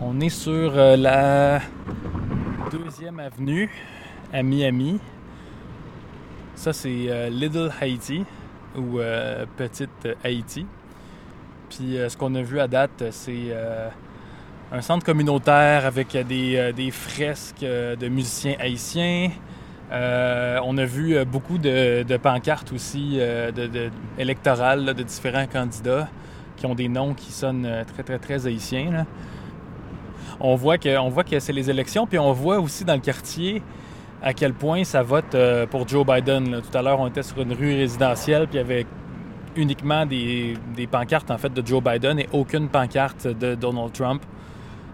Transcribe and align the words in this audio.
On 0.00 0.20
est 0.20 0.28
sur 0.28 0.72
euh, 0.76 0.96
la 0.96 1.60
deuxième 2.70 3.20
avenue 3.20 3.70
à 4.32 4.42
Miami. 4.42 5.00
Ça, 6.54 6.72
c'est 6.72 7.06
euh, 7.08 7.28
Little 7.28 7.70
Haiti 7.80 8.24
ou 8.76 8.98
euh, 8.98 9.44
Petite 9.56 10.08
Haïti. 10.24 10.66
Puis 11.68 11.98
ce 12.08 12.16
qu'on 12.16 12.34
a 12.36 12.42
vu 12.42 12.58
à 12.60 12.66
date, 12.66 13.04
c'est 13.10 13.54
un 14.72 14.80
centre 14.80 15.04
communautaire 15.04 15.84
avec 15.84 16.16
des, 16.16 16.72
des 16.74 16.90
fresques 16.90 17.60
de 17.60 18.08
musiciens 18.08 18.54
haïtiens. 18.58 19.30
On 19.90 20.78
a 20.78 20.84
vu 20.84 21.24
beaucoup 21.24 21.58
de, 21.58 22.16
pancartes 22.16 22.72
aussi 22.72 23.18
de, 23.18 23.90
électorales 24.18 24.94
de 24.94 25.02
différents 25.02 25.46
candidats 25.46 26.08
qui 26.56 26.66
ont 26.66 26.74
des 26.74 26.88
noms 26.88 27.14
qui 27.14 27.32
sonnent 27.32 27.84
très, 27.86 28.02
très, 28.02 28.18
très 28.18 28.46
haïtiens 28.46 29.06
on 30.40 30.54
voit 30.56 30.78
que, 30.78 31.38
c'est 31.38 31.52
les 31.52 31.70
élections, 31.70 32.06
puis 32.06 32.18
on 32.18 32.32
voit 32.32 32.58
aussi 32.60 32.84
dans 32.84 32.94
le 32.94 33.00
quartier 33.00 33.62
à 34.22 34.32
quel 34.32 34.52
point 34.52 34.84
ça 34.84 35.02
vote 35.02 35.34
euh, 35.34 35.66
pour 35.66 35.86
Joe 35.86 36.04
Biden. 36.04 36.60
Tout 36.60 36.76
à 36.76 36.82
l'heure, 36.82 37.00
on 37.00 37.06
était 37.06 37.22
sur 37.22 37.40
une 37.40 37.52
rue 37.52 37.76
résidentielle, 37.76 38.46
puis 38.48 38.56
il 38.56 38.62
y 38.62 38.64
avait 38.64 38.86
uniquement 39.56 40.06
des, 40.06 40.56
pancartes 40.90 41.30
en 41.30 41.38
fait 41.38 41.52
de 41.52 41.66
Joe 41.66 41.82
Biden 41.82 42.18
et 42.18 42.28
aucune 42.32 42.68
pancarte 42.68 43.26
de 43.26 43.54
Donald 43.54 43.92
Trump, 43.92 44.22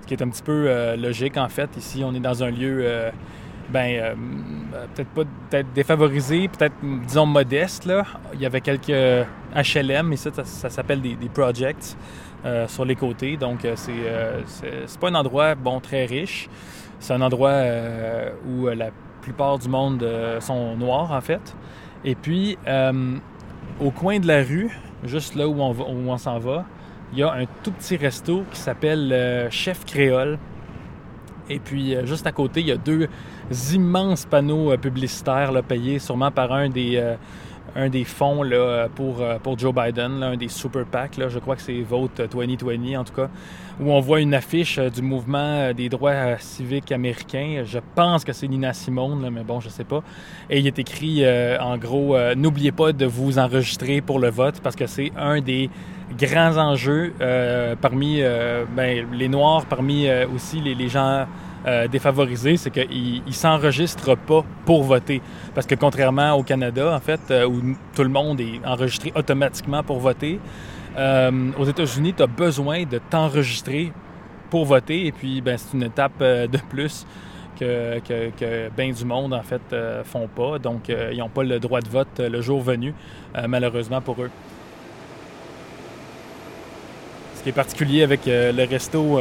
ce 0.02 0.06
qui 0.06 0.14
est 0.14 0.22
un 0.22 0.28
petit 0.28 0.42
peu 0.42 0.66
euh, 0.66 0.96
logique 0.96 1.36
en 1.36 1.48
fait. 1.48 1.70
Ici, 1.76 2.02
on 2.04 2.14
est 2.14 2.20
dans 2.20 2.42
un 2.42 2.50
lieu, 2.50 2.86
euh, 3.76 4.14
ben, 4.14 4.88
peut-être 4.94 5.08
pas 5.10 5.22
peut-être 5.50 5.72
défavorisé, 5.72 6.48
peut-être 6.48 6.74
disons 7.06 7.26
modeste. 7.26 7.84
Là. 7.84 8.04
Il 8.34 8.40
y 8.40 8.46
avait 8.46 8.60
quelques 8.60 9.26
HLM, 9.54 10.12
et 10.12 10.16
ça, 10.16 10.30
ça, 10.44 10.70
s'appelle 10.70 11.00
des, 11.00 11.14
des 11.14 11.28
projects. 11.28 11.96
Euh, 12.44 12.68
sur 12.68 12.84
les 12.84 12.94
côtés. 12.94 13.38
Donc, 13.38 13.64
euh, 13.64 13.74
euh, 13.88 14.42
c'est, 14.46 15.00
pas 15.00 15.08
un 15.08 15.14
endroit, 15.14 15.54
bon, 15.54 15.80
très 15.80 16.04
riche. 16.04 16.50
C'est 17.00 17.14
un 17.14 17.22
endroit 17.22 17.62
où 18.46 18.66
la 18.66 18.90
plupart 19.22 19.58
du 19.58 19.68
monde 19.68 20.06
sont 20.40 20.76
noirs, 20.76 21.10
en 21.10 21.20
fait. 21.22 21.56
Et 22.04 22.14
puis, 22.14 22.58
au 23.80 23.90
coin 23.90 24.18
de 24.20 24.26
la 24.26 24.42
rue, 24.42 24.70
juste 25.04 25.36
là 25.36 25.48
où 25.48 25.60
on, 25.60 25.72
où 25.72 26.10
on 26.10 26.18
s'en 26.18 26.38
va, 26.38 26.64
il 27.12 27.18
y 27.18 27.22
a 27.22 27.32
un 27.32 27.44
tout 27.62 27.72
petit 27.72 27.96
resto 27.96 28.44
qui 28.50 28.58
s'appelle 28.58 29.48
Chef 29.50 29.84
Créole. 29.86 30.38
Et 31.48 31.58
puis, 31.58 31.94
juste 32.04 32.26
à 32.26 32.32
côté, 32.32 32.60
il 32.60 32.66
y 32.66 32.72
a 32.72 32.76
deux 32.76 33.08
immenses 33.72 34.24
panneaux 34.24 34.76
publicitaires 34.78 35.52
là, 35.52 35.62
payés 35.62 35.98
sûrement 35.98 36.30
par 36.30 36.52
un 36.52 36.68
des 36.68 37.16
un 37.76 37.88
des 37.88 38.04
fonds 38.04 38.42
là, 38.42 38.88
pour, 38.94 39.20
euh, 39.20 39.38
pour 39.42 39.58
Joe 39.58 39.74
Biden, 39.74 40.22
un 40.22 40.36
des 40.36 40.48
super 40.48 40.84
PAC, 40.84 41.16
là, 41.16 41.28
je 41.28 41.38
crois 41.38 41.56
que 41.56 41.62
c'est 41.62 41.80
Vote 41.80 42.22
2020 42.30 43.00
en 43.00 43.04
tout 43.04 43.14
cas, 43.14 43.28
où 43.80 43.90
on 43.90 44.00
voit 44.00 44.20
une 44.20 44.34
affiche 44.34 44.78
euh, 44.78 44.90
du 44.90 45.02
mouvement 45.02 45.38
euh, 45.38 45.72
des 45.72 45.88
droits 45.88 46.38
civiques 46.38 46.92
américains. 46.92 47.62
Je 47.64 47.78
pense 47.94 48.24
que 48.24 48.32
c'est 48.32 48.48
Nina 48.48 48.72
Simone, 48.72 49.28
mais 49.30 49.42
bon, 49.42 49.60
je 49.60 49.68
sais 49.68 49.84
pas. 49.84 50.02
Et 50.48 50.60
il 50.60 50.66
est 50.66 50.78
écrit 50.78 51.24
en 51.60 51.76
gros, 51.78 52.16
n'oubliez 52.36 52.72
pas 52.72 52.92
de 52.92 53.06
vous 53.06 53.38
enregistrer 53.38 54.00
pour 54.00 54.18
le 54.18 54.30
vote 54.30 54.60
parce 54.60 54.76
que 54.76 54.86
c'est 54.86 55.12
un 55.16 55.40
des 55.40 55.70
grands 56.18 56.56
enjeux 56.56 57.12
parmi 57.80 58.22
ben, 58.76 59.06
les 59.12 59.28
Noirs, 59.28 59.66
parmi 59.66 60.08
aussi 60.34 60.60
les, 60.60 60.88
gens 60.88 61.26
euh, 61.66 61.88
défavorisé, 61.88 62.58
c'est 62.58 62.70
qu'il 62.70 63.22
ne 63.26 63.32
s'enregistre 63.32 64.14
pas 64.18 64.44
pour 64.66 64.82
voter. 64.82 65.22
Parce 65.54 65.66
que 65.66 65.74
contrairement 65.74 66.34
au 66.34 66.42
Canada, 66.42 66.94
en 66.94 67.00
fait, 67.00 67.20
euh, 67.30 67.46
où 67.46 67.62
tout 67.94 68.02
le 68.02 68.10
monde 68.10 68.38
est 68.38 68.60
enregistré 68.66 69.14
automatiquement 69.16 69.82
pour 69.82 69.98
voter, 69.98 70.40
euh, 70.98 71.50
aux 71.58 71.64
États-Unis, 71.64 72.12
tu 72.14 72.22
as 72.22 72.26
besoin 72.26 72.84
de 72.84 72.98
t'enregistrer 72.98 73.92
pour 74.50 74.66
voter. 74.66 75.06
Et 75.06 75.12
puis, 75.12 75.40
ben, 75.40 75.56
c'est 75.56 75.74
une 75.74 75.84
étape 75.84 76.18
de 76.20 76.58
plus 76.68 77.06
que, 77.58 77.98
que, 78.00 78.68
bien 78.76 78.92
du 78.92 79.04
monde, 79.06 79.32
en 79.32 79.42
fait, 79.42 79.62
font 80.04 80.28
pas. 80.28 80.58
Donc, 80.58 80.90
ils 80.90 81.16
n'ont 81.16 81.30
pas 81.30 81.44
le 81.44 81.58
droit 81.58 81.80
de 81.80 81.88
vote 81.88 82.20
le 82.20 82.42
jour 82.42 82.60
venu, 82.60 82.92
malheureusement 83.48 84.02
pour 84.02 84.20
eux. 84.22 84.30
Qui 87.44 87.50
est 87.50 87.52
particulier 87.52 88.02
avec 88.02 88.22
le 88.26 88.64
resto 88.64 89.20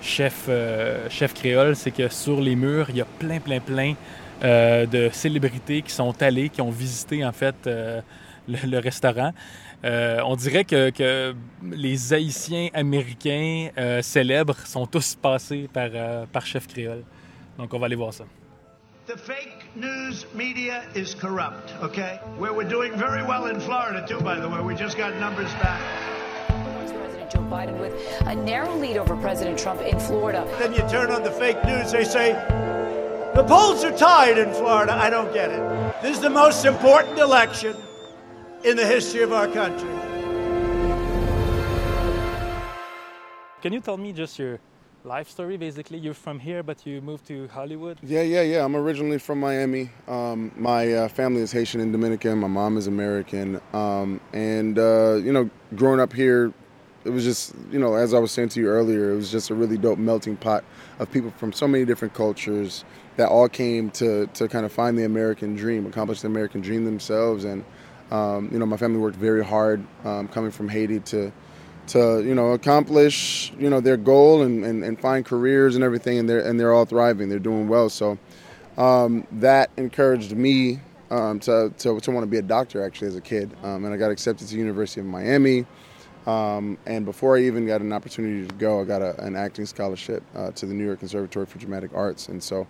chef, 0.00 0.46
euh, 0.48 1.08
chef 1.10 1.34
créole, 1.34 1.76
c'est 1.76 1.90
que 1.90 2.08
sur 2.08 2.40
les 2.40 2.56
murs, 2.56 2.86
il 2.90 2.96
y 2.96 3.00
a 3.00 3.04
plein, 3.04 3.40
plein, 3.40 3.60
plein 3.60 3.94
euh, 4.44 4.86
de 4.86 5.10
célébrités 5.12 5.82
qui 5.82 5.92
sont 5.92 6.22
allées, 6.22 6.48
qui 6.48 6.60
ont 6.60 6.70
visité 6.70 7.24
en 7.24 7.32
fait 7.32 7.54
euh, 7.66 8.00
le, 8.48 8.78
restaurant. 8.78 9.32
on 9.82 10.36
dirait 10.36 10.64
que, 10.64 11.34
les 11.62 12.12
Haïtiens 12.12 12.68
américains 12.72 13.70
célèbres 14.02 14.56
sont 14.64 14.86
tous 14.86 15.16
passés 15.16 15.68
par, 15.72 15.90
par 16.32 16.46
chef 16.46 16.66
créole. 16.68 17.02
Donc 17.58 17.72
on 17.74 17.78
va 17.78 17.86
aller 17.86 17.96
voir 17.96 18.12
ça. 18.12 18.24
The 19.06 19.16
fake 19.16 19.66
news 19.76 20.26
media 20.34 20.82
is 20.96 21.14
corrupt, 21.14 21.72
okay? 21.80 22.18
We're 22.40 22.68
doing 22.68 22.92
very 22.96 23.22
well 23.22 23.46
in 23.46 23.60
Florida 23.60 24.04
by 24.20 24.40
the 24.40 24.48
way. 24.48 24.60
We 24.64 24.74
just 24.74 24.96
got 24.96 25.14
numbers 25.20 25.52
back. 25.62 25.80
Joe 27.30 27.40
Biden 27.40 27.78
with 27.80 27.92
a 28.26 28.34
narrow 28.34 28.74
lead 28.76 28.96
over 28.96 29.16
President 29.16 29.58
Trump 29.58 29.80
in 29.80 29.98
Florida. 29.98 30.46
Then 30.58 30.72
you 30.72 30.80
turn 30.88 31.10
on 31.10 31.22
the 31.24 31.30
fake 31.32 31.62
news, 31.64 31.90
they 31.90 32.04
say, 32.04 32.32
the 33.34 33.44
polls 33.44 33.84
are 33.84 33.96
tied 33.96 34.38
in 34.38 34.52
Florida. 34.54 34.94
I 34.94 35.10
don't 35.10 35.32
get 35.34 35.50
it. 35.50 36.02
This 36.02 36.16
is 36.16 36.22
the 36.22 36.30
most 36.30 36.64
important 36.64 37.18
election 37.18 37.76
in 38.64 38.76
the 38.76 38.86
history 38.86 39.22
of 39.22 39.32
our 39.32 39.48
country. 39.48 39.90
Can 43.60 43.72
you 43.72 43.80
tell 43.80 43.96
me 43.96 44.12
just 44.12 44.38
your 44.38 44.60
life 45.06 45.30
story. 45.30 45.56
Basically 45.56 45.98
you're 45.98 46.14
from 46.14 46.40
here 46.40 46.62
but 46.62 46.84
you 46.84 47.00
moved 47.00 47.26
to 47.28 47.46
hollywood. 47.48 47.98
Yeah 48.02 48.22
yeah 48.22 48.42
yeah. 48.42 48.64
I'm 48.64 48.74
originally 48.74 49.18
from 49.18 49.40
miami. 49.40 49.90
Um, 50.08 50.50
my 50.56 50.92
uh, 50.92 51.08
family 51.08 51.42
is 51.42 51.52
haitian 51.52 51.80
and 51.80 51.92
dominican. 51.92 52.38
My 52.38 52.48
mom 52.48 52.76
is 52.76 52.88
american. 52.88 53.60
Um, 53.72 54.20
and 54.32 54.78
uh, 54.78 55.14
you 55.14 55.32
know 55.32 55.48
growing 55.76 56.00
up 56.00 56.12
here 56.12 56.52
it 57.04 57.10
was 57.10 57.22
just 57.22 57.54
you 57.70 57.78
know 57.78 57.94
as 57.94 58.12
I 58.12 58.18
was 58.18 58.32
saying 58.32 58.48
to 58.50 58.60
you 58.60 58.66
earlier, 58.66 59.12
it 59.12 59.16
was 59.16 59.30
just 59.30 59.48
a 59.50 59.54
really 59.54 59.78
dope 59.78 59.98
melting 59.98 60.36
pot 60.36 60.64
of 60.98 61.10
people 61.12 61.30
from 61.36 61.52
so 61.52 61.68
many 61.68 61.84
different 61.84 62.14
cultures 62.14 62.84
that 63.16 63.28
all 63.28 63.48
came 63.48 63.90
to 63.92 64.26
to 64.26 64.48
kind 64.48 64.66
of 64.66 64.72
find 64.72 64.98
the 64.98 65.04
American 65.04 65.54
dream, 65.54 65.86
accomplish 65.86 66.20
the 66.22 66.26
American 66.26 66.60
dream 66.60 66.84
themselves. 66.84 67.44
And 67.44 67.64
um, 68.10 68.48
you 68.52 68.58
know, 68.58 68.66
my 68.66 68.76
family 68.76 68.98
worked 68.98 69.16
very 69.16 69.44
hard 69.44 69.86
um, 70.04 70.26
coming 70.26 70.50
from 70.50 70.68
Haiti 70.68 70.98
to 71.00 71.32
to 71.88 72.22
you 72.24 72.34
know 72.34 72.52
accomplish 72.52 73.52
you 73.58 73.70
know 73.70 73.80
their 73.80 73.96
goal 73.96 74.42
and, 74.42 74.64
and, 74.64 74.84
and 74.84 75.00
find 75.00 75.24
careers 75.24 75.74
and 75.74 75.84
everything, 75.84 76.18
and 76.18 76.28
they're 76.28 76.40
and 76.40 76.58
they're 76.58 76.72
all 76.72 76.84
thriving. 76.84 77.28
They're 77.28 77.38
doing 77.38 77.68
well. 77.68 77.88
So 77.88 78.18
um, 78.76 79.26
that 79.32 79.70
encouraged 79.76 80.36
me 80.36 80.80
um, 81.10 81.40
to, 81.40 81.72
to, 81.78 82.00
to 82.00 82.10
want 82.10 82.24
to 82.24 82.30
be 82.30 82.38
a 82.38 82.42
doctor 82.42 82.84
actually 82.84 83.08
as 83.08 83.16
a 83.16 83.20
kid, 83.20 83.54
um, 83.62 83.84
and 83.84 83.94
I 83.94 83.96
got 83.96 84.10
accepted 84.10 84.48
to 84.48 84.56
University 84.56 85.00
of 85.00 85.06
Miami. 85.06 85.66
Um, 86.26 86.76
and 86.86 87.04
before 87.04 87.36
I 87.36 87.42
even 87.42 87.66
got 87.66 87.80
an 87.80 87.92
opportunity 87.92 88.46
to 88.46 88.54
go, 88.56 88.80
I 88.80 88.84
got 88.84 89.00
a, 89.00 89.18
an 89.24 89.36
acting 89.36 89.64
scholarship 89.64 90.24
uh, 90.34 90.50
to 90.52 90.66
the 90.66 90.74
New 90.74 90.84
York 90.84 90.98
Conservatory 90.98 91.46
for 91.46 91.58
Dramatic 91.58 91.92
Arts. 91.94 92.28
And 92.28 92.42
so 92.42 92.66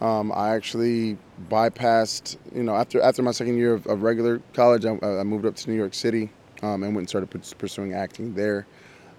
um, 0.00 0.32
I 0.32 0.50
actually 0.50 1.16
bypassed, 1.48 2.36
you 2.52 2.64
know, 2.64 2.74
after 2.74 3.00
after 3.00 3.22
my 3.22 3.30
second 3.30 3.56
year 3.56 3.74
of, 3.74 3.86
of 3.86 4.02
regular 4.02 4.40
college, 4.52 4.84
I, 4.84 4.90
I, 4.90 5.22
moved 5.22 5.46
up 5.46 5.54
to 5.56 5.70
New 5.70 5.76
York 5.76 5.94
City 5.94 6.30
um, 6.62 6.82
and 6.82 6.94
went 6.94 6.98
and 6.98 7.08
started 7.08 7.58
pursuing 7.58 7.94
acting 7.94 8.34
there 8.34 8.66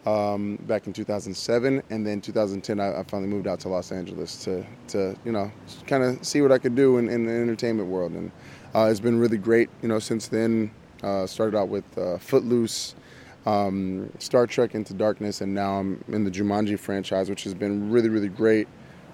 um, 0.06 0.58
back 0.68 0.88
in 0.88 0.94
2007. 0.94 1.84
And 1.90 2.06
then 2.06 2.22
2010, 2.22 2.80
I, 2.80 3.00
I, 3.00 3.04
finally 3.04 3.30
moved 3.30 3.48
out 3.48 3.60
to 3.62 3.70
Los 3.70 3.92
Angeles 3.92 4.44
to, 4.44 4.66
to 4.90 5.16
you 5.26 5.32
know, 5.32 5.52
kind 5.88 6.04
of 6.04 6.26
see 6.26 6.42
what 6.42 6.52
I 6.52 6.58
could 6.58 6.76
do 6.76 6.98
in, 6.98 7.10
in 7.10 7.26
the 7.26 7.34
entertainment 7.34 7.90
world. 7.90 8.14
And 8.14 8.32
uh, 8.74 8.88
it's 8.90 9.00
been 9.00 9.20
really 9.20 9.38
great, 9.38 9.70
you 9.82 9.88
know, 9.88 10.00
since 10.00 10.28
then. 10.28 10.72
Uh, 11.02 11.26
started 11.26 11.58
out 11.58 11.70
with 11.70 11.98
uh, 11.98 12.18
Footloose 12.18 12.94
um, 13.46 14.12
Star 14.20 14.46
Trek 14.46 14.76
Into 14.76 14.94
Darkness, 14.94 15.40
and 15.40 15.54
now 15.54 15.80
I'm 15.80 16.04
in 16.10 16.26
the 16.26 16.32
Jumanji 16.32 16.78
franchise, 16.78 17.30
which 17.30 17.44
has 17.46 17.54
been 17.54 17.90
really, 17.90 18.10
really 18.10 18.28
great. 18.28 18.68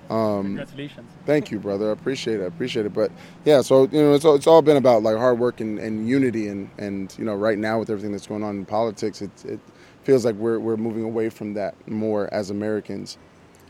Um, 0.10 0.44
Congratulations. 0.44 1.12
Thank 1.26 1.52
you, 1.52 1.60
brother. 1.60 1.90
I 1.90 1.94
appreciate 1.94 2.40
it. 2.40 2.44
I 2.44 2.48
appreciate 2.48 2.86
it. 2.86 2.94
But 2.94 3.12
yeah, 3.44 3.62
so 3.62 3.84
you 3.92 4.02
know, 4.02 4.14
it's 4.14 4.26
all, 4.26 4.36
it's 4.36 4.48
all 4.48 4.62
been 4.62 4.78
about 4.78 5.04
like 5.04 5.18
hard 5.18 5.40
work 5.40 5.62
and, 5.62 5.80
and 5.80 6.08
unity, 6.08 6.48
and 6.48 6.70
and 6.78 7.16
you 7.18 7.26
know, 7.26 7.36
right 7.36 7.58
now 7.58 7.80
with 7.80 7.90
everything 7.90 8.12
that's 8.12 8.28
going 8.28 8.44
on 8.44 8.58
in 8.58 8.66
politics, 8.66 9.22
it 9.22 9.32
it 9.46 9.60
feels 10.04 10.26
like 10.26 10.36
we're 10.36 10.60
we're 10.60 10.78
moving 10.78 11.04
away 11.04 11.30
from 11.30 11.54
that 11.56 11.76
more 11.88 12.32
as 12.34 12.50
Americans. 12.50 13.18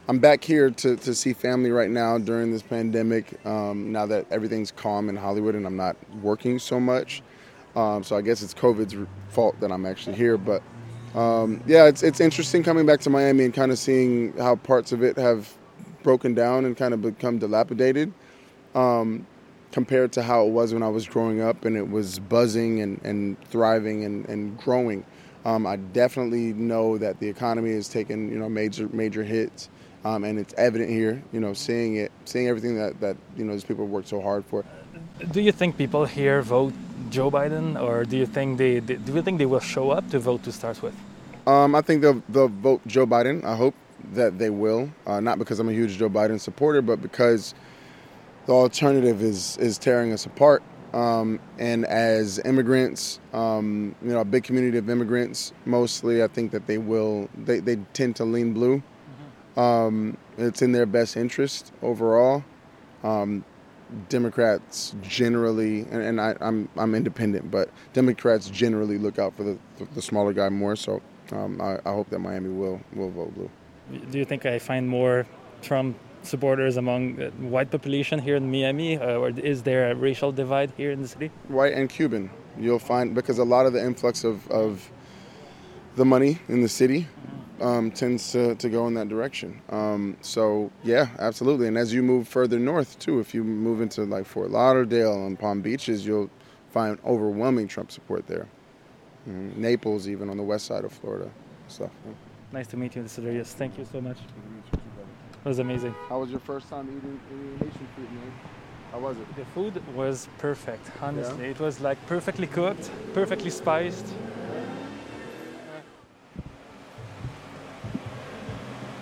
I'm 0.07 0.19
back 0.19 0.43
here 0.43 0.69
to, 0.69 0.95
to 0.97 1.15
see 1.15 1.33
family 1.33 1.71
right 1.71 1.89
now 1.89 2.19
during 2.19 2.51
this 2.51 2.61
pandemic. 2.61 3.43
Um, 3.45 3.91
now 3.91 4.05
that 4.05 4.27
everything's 4.29 4.71
calm 4.71 5.09
in 5.09 5.15
Hollywood 5.15 5.55
and 5.55 5.65
I'm 5.65 5.77
not 5.77 5.95
working 6.21 6.59
so 6.59 6.79
much. 6.79 7.23
Um, 7.75 8.03
so 8.03 8.15
I 8.15 8.21
guess 8.21 8.43
it's 8.43 8.53
COVID's 8.53 8.95
fault 9.29 9.59
that 9.61 9.71
I'm 9.71 9.85
actually 9.85 10.15
here. 10.15 10.37
But 10.37 10.61
um, 11.15 11.61
yeah, 11.65 11.85
it's 11.85 12.03
it's 12.03 12.19
interesting 12.19 12.61
coming 12.61 12.85
back 12.85 12.99
to 13.01 13.09
Miami 13.09 13.45
and 13.45 13.53
kind 13.53 13.71
of 13.71 13.79
seeing 13.79 14.37
how 14.37 14.57
parts 14.57 14.91
of 14.91 15.03
it 15.03 15.17
have 15.17 15.51
broken 16.05 16.35
down 16.35 16.63
and 16.63 16.77
kind 16.77 16.93
of 16.93 17.01
become 17.01 17.39
dilapidated. 17.39 18.13
Um, 18.75 19.25
compared 19.71 20.13
to 20.13 20.23
how 20.23 20.45
it 20.45 20.51
was 20.51 20.73
when 20.73 20.83
I 20.83 20.87
was 20.87 21.05
growing 21.05 21.41
up 21.41 21.65
and 21.65 21.75
it 21.75 21.89
was 21.89 22.19
buzzing 22.19 22.81
and, 22.81 23.01
and 23.03 23.35
thriving 23.49 24.05
and, 24.05 24.25
and 24.29 24.57
growing. 24.57 25.03
Um, 25.43 25.67
I 25.67 25.75
definitely 25.75 26.53
know 26.53 26.97
that 26.97 27.19
the 27.19 27.27
economy 27.27 27.73
has 27.73 27.89
taken 27.89 28.31
you 28.31 28.39
know 28.39 28.47
major 28.47 28.87
major 29.01 29.23
hits, 29.23 29.69
um, 30.05 30.23
and 30.23 30.39
it's 30.39 30.55
evident 30.57 30.89
here. 30.89 31.21
You 31.33 31.39
know, 31.39 31.53
seeing 31.53 31.97
it, 31.97 32.11
seeing 32.23 32.47
everything 32.47 32.77
that 32.77 32.99
that 33.01 33.17
you 33.37 33.43
know 33.45 33.53
these 33.53 33.67
people 33.69 33.85
worked 33.85 34.07
so 34.07 34.21
hard 34.21 34.43
for. 34.45 34.63
Do 35.31 35.41
you 35.41 35.51
think 35.51 35.77
people 35.77 36.05
here 36.05 36.41
vote 36.41 36.73
Joe 37.11 37.29
Biden, 37.29 37.79
or 37.79 38.05
do 38.05 38.17
you 38.17 38.25
think 38.25 38.57
they, 38.57 38.79
they 38.79 38.95
do 38.95 39.13
you 39.13 39.21
think 39.21 39.37
they 39.37 39.45
will 39.45 39.65
show 39.75 39.91
up 39.91 40.09
to 40.11 40.17
vote 40.19 40.41
to 40.43 40.51
start 40.51 40.81
with? 40.81 40.95
Um, 41.45 41.75
I 41.75 41.81
think 41.81 42.01
they'll, 42.01 42.23
they'll 42.27 42.47
vote 42.47 42.81
Joe 42.87 43.05
Biden. 43.05 43.43
I 43.43 43.55
hope 43.55 43.75
that 44.13 44.37
they 44.37 44.49
will, 44.49 44.89
uh, 45.07 45.19
not 45.19 45.39
because 45.39 45.59
I'm 45.59 45.69
a 45.69 45.73
huge 45.73 45.97
Joe 45.97 46.09
Biden 46.09 46.39
supporter, 46.39 46.81
but 46.81 47.01
because 47.01 47.53
the 48.45 48.53
alternative 48.53 49.21
is 49.21 49.57
is 49.57 49.77
tearing 49.77 50.11
us 50.13 50.25
apart. 50.25 50.63
Um, 50.93 51.39
and 51.59 51.85
as 51.85 52.39
immigrants, 52.45 53.19
um, 53.33 53.95
you 54.01 54.11
know, 54.11 54.21
a 54.21 54.25
big 54.25 54.45
community 54.45 54.77
of 54.77 54.89
immigrants, 54.89 55.51
mostly, 55.65 56.23
I 56.23 56.27
think 56.27 56.51
that 56.51 56.67
they 56.67 56.77
will, 56.77 57.29
they, 57.35 57.59
they 57.59 57.75
tend 57.91 58.15
to 58.15 58.23
lean 58.23 58.53
blue. 58.53 58.81
Um, 59.57 60.17
it's 60.37 60.61
in 60.61 60.71
their 60.71 60.85
best 60.85 61.17
interest 61.17 61.73
overall. 61.81 62.45
Um, 63.03 63.43
Democrats 64.09 64.95
generally, 65.01 65.81
and, 65.91 66.01
and 66.01 66.21
I, 66.21 66.35
I'm 66.41 66.69
I'm 66.75 66.95
independent, 66.95 67.51
but 67.51 67.69
Democrats 67.93 68.49
generally 68.49 68.97
look 68.97 69.19
out 69.19 69.35
for 69.35 69.43
the 69.43 69.57
the 69.93 70.01
smaller 70.01 70.33
guy 70.33 70.49
more. 70.49 70.75
So 70.75 71.01
um, 71.31 71.61
I, 71.61 71.79
I 71.85 71.93
hope 71.93 72.09
that 72.09 72.19
Miami 72.19 72.49
will 72.49 72.81
will 72.93 73.11
vote 73.11 73.33
blue. 73.35 73.49
Do 74.11 74.17
you 74.17 74.25
think 74.25 74.45
I 74.45 74.59
find 74.59 74.87
more 74.87 75.25
Trump 75.61 75.97
supporters 76.23 76.77
among 76.77 77.15
the 77.17 77.29
white 77.31 77.69
population 77.71 78.19
here 78.19 78.35
in 78.35 78.49
Miami, 78.51 78.97
uh, 78.97 79.17
or 79.17 79.29
is 79.29 79.63
there 79.63 79.91
a 79.91 79.95
racial 79.95 80.31
divide 80.31 80.71
here 80.75 80.91
in 80.91 81.01
the 81.01 81.07
city? 81.07 81.31
White 81.47 81.73
and 81.73 81.89
Cuban, 81.89 82.29
you'll 82.57 82.79
find 82.79 83.13
because 83.13 83.37
a 83.37 83.43
lot 83.43 83.65
of 83.65 83.73
the 83.73 83.83
influx 83.83 84.23
of, 84.23 84.49
of 84.49 84.89
the 85.95 86.05
money 86.05 86.39
in 86.49 86.61
the 86.61 86.69
city 86.69 87.07
um, 87.61 87.91
tends 87.91 88.31
to, 88.31 88.55
to 88.55 88.69
go 88.69 88.87
in 88.87 88.93
that 88.95 89.07
direction. 89.07 89.61
Um, 89.69 90.17
so 90.21 90.71
yeah, 90.83 91.07
absolutely. 91.19 91.67
And 91.67 91.77
as 91.77 91.93
you 91.93 92.03
move 92.03 92.27
further 92.27 92.59
north 92.59 92.99
too, 92.99 93.19
if 93.19 93.33
you 93.33 93.43
move 93.43 93.81
into 93.81 94.03
like 94.03 94.25
Fort 94.25 94.51
Lauderdale 94.51 95.25
and 95.25 95.39
Palm 95.39 95.61
Beaches, 95.61 96.05
you'll 96.05 96.29
find 96.71 96.97
overwhelming 97.05 97.67
Trump 97.67 97.91
support 97.91 98.27
there. 98.27 98.47
Mm, 99.29 99.55
Naples, 99.55 100.07
even 100.07 100.29
on 100.29 100.37
the 100.37 100.43
west 100.43 100.65
side 100.65 100.83
of 100.83 100.91
Florida, 100.91 101.29
stuff. 101.67 101.91
Yeah. 102.05 102.13
Nice 102.51 102.67
to 102.67 102.77
meet 102.77 102.95
you, 102.95 103.01
Mr. 103.03 103.21
Darius. 103.23 103.53
Thank 103.53 103.77
you 103.77 103.85
so 103.85 103.99
much. 104.01 104.17
It 105.43 105.47
was 105.47 105.59
amazing. 105.59 105.93
How 106.09 106.19
was 106.19 106.29
your 106.31 106.39
first 106.39 106.69
time 106.69 106.87
eating, 106.87 107.19
Haitian 107.59 107.87
food, 107.95 108.11
man? 108.11 108.31
How 108.91 108.99
was 108.99 109.17
it? 109.17 109.35
The 109.35 109.45
food 109.53 109.81
was 109.95 110.27
perfect, 110.37 110.89
honestly. 111.01 111.47
It 111.49 111.59
was 111.59 111.79
like 111.81 111.97
perfectly 112.07 112.47
cooked, 112.47 112.89
perfectly 113.13 113.49
spiced. 113.49 114.05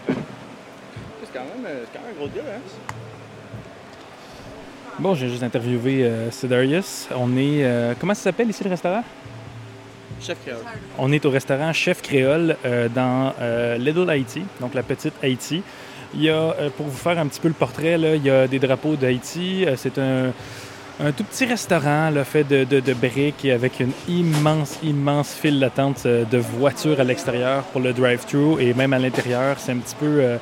C'est 0.08 1.32
quand, 1.34 1.46
même, 1.46 1.66
euh, 1.66 1.86
quand 1.94 2.02
même 2.02 2.12
un 2.12 2.18
gros 2.18 2.28
deal, 2.28 2.44
hein? 2.48 2.62
Bon, 5.00 5.16
j'ai 5.16 5.28
juste 5.30 5.44
interviewé 5.44 6.06
euh, 6.06 6.30
Sidarius. 6.32 7.08
On 7.16 7.36
est. 7.38 7.64
euh, 7.64 7.94
comment 8.00 8.14
ça 8.14 8.24
s'appelle 8.24 8.50
ici 8.50 8.64
le 8.64 8.70
restaurant? 8.70 9.04
On 10.98 11.12
est 11.12 11.26
au 11.26 11.30
restaurant 11.30 11.74
Chef 11.74 12.02
Créole 12.02 12.56
euh, 12.66 12.88
dans 12.90 13.34
euh, 13.42 13.78
Little 13.78 14.10
Haiti, 14.10 14.44
donc 14.60 14.74
la 14.74 14.84
petite 14.84 15.14
Haïti. 15.22 15.62
Il 16.14 16.24
y 16.24 16.30
a, 16.30 16.34
euh, 16.36 16.70
pour 16.76 16.86
vous 16.86 16.98
faire 16.98 17.18
un 17.18 17.28
petit 17.28 17.40
peu 17.40 17.48
le 17.48 17.54
portrait, 17.54 17.98
il 18.00 18.24
y 18.24 18.30
a 18.30 18.48
des 18.48 18.60
drapeaux 18.60 18.96
d'Haïti. 18.96 19.66
C'est 19.76 19.98
un, 19.98 20.32
tout 21.18 21.24
petit 21.24 21.46
restaurant 21.46 22.12
fait 22.24 22.44
de, 22.44 22.64
de- 22.64 22.94
briques 22.94 23.46
avec 23.46 23.80
une 23.80 23.92
immense, 24.08 24.78
immense 24.84 25.34
file 25.34 25.60
d'attente 25.60 26.06
de 26.06 26.38
voitures 26.38 27.00
à 27.00 27.04
l'extérieur 27.04 27.64
pour 27.64 27.82
le 27.82 27.94
drive-thru 27.94 28.62
et 28.62 28.74
même 28.74 28.94
à 28.94 29.00
l'intérieur. 29.00 29.58
C'est 29.58 29.72
un 29.72 29.78
petit 29.78 29.96
peu 29.96 30.38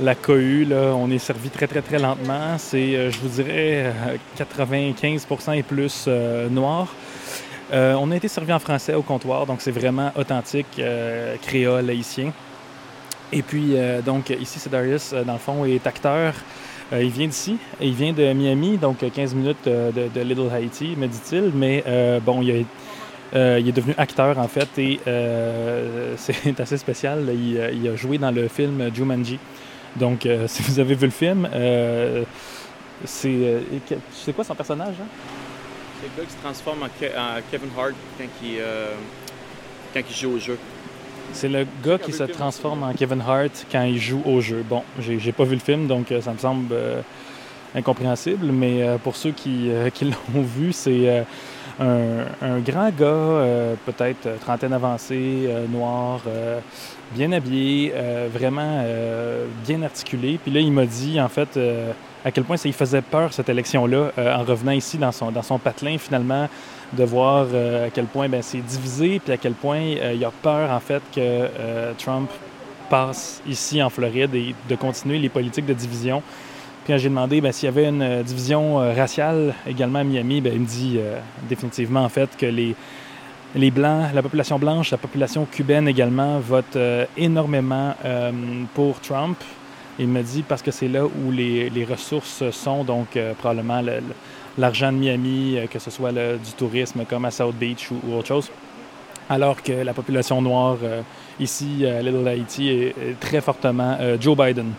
la 0.00 0.14
cohue. 0.14 0.68
On 0.72 1.10
est 1.10 1.18
servi 1.18 1.50
très, 1.50 1.66
très, 1.66 1.82
très 1.82 1.98
lentement. 1.98 2.58
C'est, 2.58 3.10
je 3.10 3.18
vous 3.18 3.28
dirais, 3.42 3.92
euh, 4.08 4.16
95% 4.38 5.56
et 5.56 5.62
plus 5.62 6.08
noir. 6.50 6.88
Euh, 7.72 7.94
on 8.00 8.10
a 8.10 8.16
été 8.16 8.28
servi 8.28 8.52
en 8.52 8.58
français 8.58 8.94
au 8.94 9.02
comptoir, 9.02 9.44
donc 9.46 9.60
c'est 9.60 9.70
vraiment 9.70 10.10
authentique, 10.16 10.78
euh, 10.78 11.36
créole, 11.42 11.90
haïtien. 11.90 12.32
Et 13.30 13.42
puis, 13.42 13.76
euh, 13.76 14.00
donc, 14.00 14.30
ici, 14.30 14.58
c'est 14.58 14.70
Darius, 14.70 15.12
dans 15.12 15.34
le 15.34 15.38
fond, 15.38 15.64
est 15.64 15.86
acteur. 15.86 16.34
Il 16.90 17.10
vient 17.10 17.26
d'ici, 17.26 17.58
il 17.82 17.92
vient 17.92 18.14
de 18.14 18.32
Miami, 18.32 18.78
donc 18.78 19.02
euh, 19.02 19.10
15 19.10 19.34
minutes 19.34 19.66
de, 19.66 20.20
Little 20.22 20.48
Haiti, 20.50 20.94
me 20.96 21.06
dit-il. 21.06 21.52
Mais 21.54 21.84
bon, 22.24 22.40
il, 22.40 22.64
est 23.34 23.72
devenu 23.72 23.94
acteur, 23.98 24.38
en 24.38 24.48
fait, 24.48 24.68
et 24.78 24.98
c'est 26.16 26.58
assez 26.58 26.78
spécial. 26.78 27.28
Il, 27.34 27.88
a 27.88 27.96
joué 27.96 28.16
dans 28.16 28.30
le 28.30 28.48
film 28.48 28.90
Jumanji. 28.94 29.38
Donc, 29.96 30.26
si 30.46 30.62
vous 30.62 30.80
avez 30.80 30.94
vu 30.94 31.04
le 31.04 31.12
film, 31.12 31.46
c'est 33.04 33.62
c'est 34.10 34.32
quoi 34.32 34.44
son 34.44 34.54
personnage? 34.54 34.94
hein? 35.02 35.37
C'est 36.00 36.06
le 36.06 36.16
gars 36.16 36.26
qui 36.26 36.32
se 36.32 36.38
transforme 36.42 36.82
en, 36.82 36.86
Ke- 36.86 37.18
en 37.18 37.40
Kevin 37.50 37.68
Hart 37.76 37.92
quand 38.16 38.24
il, 38.42 38.58
euh, 38.60 38.92
quand 39.92 40.00
joue 40.10 40.30
au 40.36 40.38
jeu. 40.38 40.58
C'est 41.32 41.48
le 41.48 41.66
gars 41.84 41.98
qui 41.98 42.12
se 42.12 42.22
transforme 42.24 42.82
en 42.84 42.92
Kevin 42.94 43.20
Hart 43.20 43.66
quand 43.70 43.82
il 43.82 43.98
joue 43.98 44.22
au 44.24 44.40
jeu. 44.40 44.64
Bon, 44.68 44.82
j'ai 44.98 45.32
pas 45.32 45.44
vu 45.44 45.54
le 45.54 45.60
film, 45.60 45.86
donc 45.86 46.10
euh, 46.10 46.20
ça 46.20 46.32
me 46.32 46.38
semble 46.38 46.72
euh, 46.72 47.00
incompréhensible, 47.74 48.46
mais 48.46 48.86
pour 49.04 49.16
ceux 49.16 49.32
qui, 49.32 49.70
qui 49.94 50.04
l'ont 50.06 50.42
vu, 50.42 50.72
c'est 50.72 51.24
un, 51.80 52.24
un 52.40 52.58
grand 52.60 52.90
gars, 52.90 53.74
peut-être 53.84 54.38
trentaine 54.40 54.72
avancée, 54.72 55.48
noir, 55.70 56.20
bien 57.14 57.30
habillé, 57.32 57.92
vraiment 58.32 58.82
bien 59.66 59.82
articulé. 59.82 60.38
Puis 60.42 60.50
là, 60.50 60.60
il 60.60 60.72
m'a 60.72 60.86
dit, 60.86 61.20
en 61.20 61.28
fait, 61.28 61.58
à 62.24 62.30
quel 62.30 62.44
point 62.44 62.56
ça 62.56 62.68
lui 62.68 62.72
faisait 62.72 63.02
peur, 63.02 63.32
cette 63.32 63.48
élection-là, 63.48 64.12
euh, 64.18 64.34
en 64.34 64.44
revenant 64.44 64.72
ici 64.72 64.98
dans 64.98 65.12
son, 65.12 65.30
dans 65.30 65.42
son 65.42 65.58
patelin, 65.58 65.98
finalement, 65.98 66.48
de 66.92 67.04
voir 67.04 67.46
euh, 67.52 67.86
à 67.86 67.90
quel 67.90 68.06
point 68.06 68.28
ben, 68.28 68.42
c'est 68.42 68.58
divisé, 68.58 69.20
puis 69.22 69.32
à 69.32 69.36
quel 69.36 69.52
point 69.52 69.80
euh, 69.80 70.14
il 70.14 70.24
a 70.24 70.30
peur, 70.30 70.70
en 70.70 70.80
fait, 70.80 71.02
que 71.14 71.48
Trump 71.98 72.30
passe 72.90 73.42
ici 73.46 73.82
en 73.82 73.90
Floride 73.90 74.34
et 74.34 74.54
de 74.68 74.74
continuer 74.74 75.18
les 75.18 75.28
politiques 75.28 75.66
de 75.66 75.74
division. 75.74 76.22
Puis 76.84 76.94
quand 76.94 76.98
j'ai 76.98 77.10
demandé 77.10 77.40
ben, 77.40 77.52
s'il 77.52 77.66
y 77.66 77.68
avait 77.68 77.88
une 77.88 78.22
division 78.22 78.76
raciale 78.76 79.54
également 79.66 79.98
à 79.98 80.04
Miami, 80.04 80.40
ben, 80.40 80.52
il 80.54 80.60
me 80.60 80.66
dit 80.66 80.98
définitivement, 81.48 82.02
en 82.02 82.08
fait, 82.08 82.30
que 82.36 82.46
les, 82.46 82.74
les 83.54 83.70
Blancs, 83.70 84.10
la 84.14 84.22
population 84.22 84.58
blanche, 84.58 84.90
la 84.90 84.98
population 84.98 85.46
cubaine 85.46 85.88
également, 85.88 86.40
euh, 86.76 87.04
énormément 87.16 87.94
pour 88.74 89.00
Trump. 89.00 89.38
Il 89.98 90.08
me 90.08 90.22
dit 90.22 90.44
parce 90.46 90.62
que 90.62 90.70
c'est 90.70 90.88
là 90.88 91.04
où 91.04 91.30
les, 91.32 91.70
les 91.70 91.84
ressources 91.84 92.48
sont, 92.50 92.84
donc 92.84 93.16
euh, 93.16 93.34
probablement 93.34 93.80
le- 93.80 93.96
le- 93.96 94.14
l'argent 94.56 94.92
de 94.92 94.96
Miami, 94.98 95.56
euh, 95.58 95.66
que 95.66 95.78
ce 95.80 95.90
soit 95.90 96.12
du 96.12 96.52
tourisme 96.56 97.04
comme 97.04 97.24
à 97.24 97.30
South 97.32 97.56
Beach 97.56 97.90
ou, 97.90 98.14
autre 98.14 98.28
chose. 98.28 98.50
Alors 99.28 99.60
que 99.62 99.72
la 99.72 99.92
population 99.92 100.40
noire 100.40 100.78
euh, 100.82 101.02
ici, 101.40 101.84
à 101.84 102.00
Little 102.00 102.28
Haiti, 102.28 102.68
est, 102.70 102.94
très 103.20 103.40
fortement 103.40 103.98
Joe 104.20 104.36
Biden. 104.36 104.72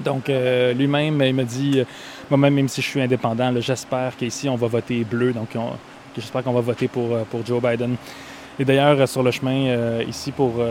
Donc 0.00 0.28
lui-même, 0.28 1.20
il 1.22 1.34
me 1.34 1.42
dit, 1.42 1.82
moi-même, 2.30 2.54
même 2.54 2.68
si 2.68 2.80
je 2.80 2.86
suis 2.86 3.00
indépendant, 3.00 3.52
j'espère 3.60 4.16
qu'ici, 4.16 4.48
on 4.48 4.54
va 4.54 4.68
voter 4.68 5.02
bleu. 5.02 5.32
Donc 5.32 5.48
j'espère 6.16 6.44
qu'on 6.44 6.52
va 6.52 6.60
voter 6.60 6.86
pour, 6.86 7.18
pour 7.30 7.44
Joe 7.44 7.60
Biden. 7.60 7.96
Et 8.60 8.64
d'ailleurs, 8.64 9.08
sur 9.08 9.24
le 9.24 9.32
chemin 9.32 10.00
ici 10.08 10.30
pour 10.30 10.62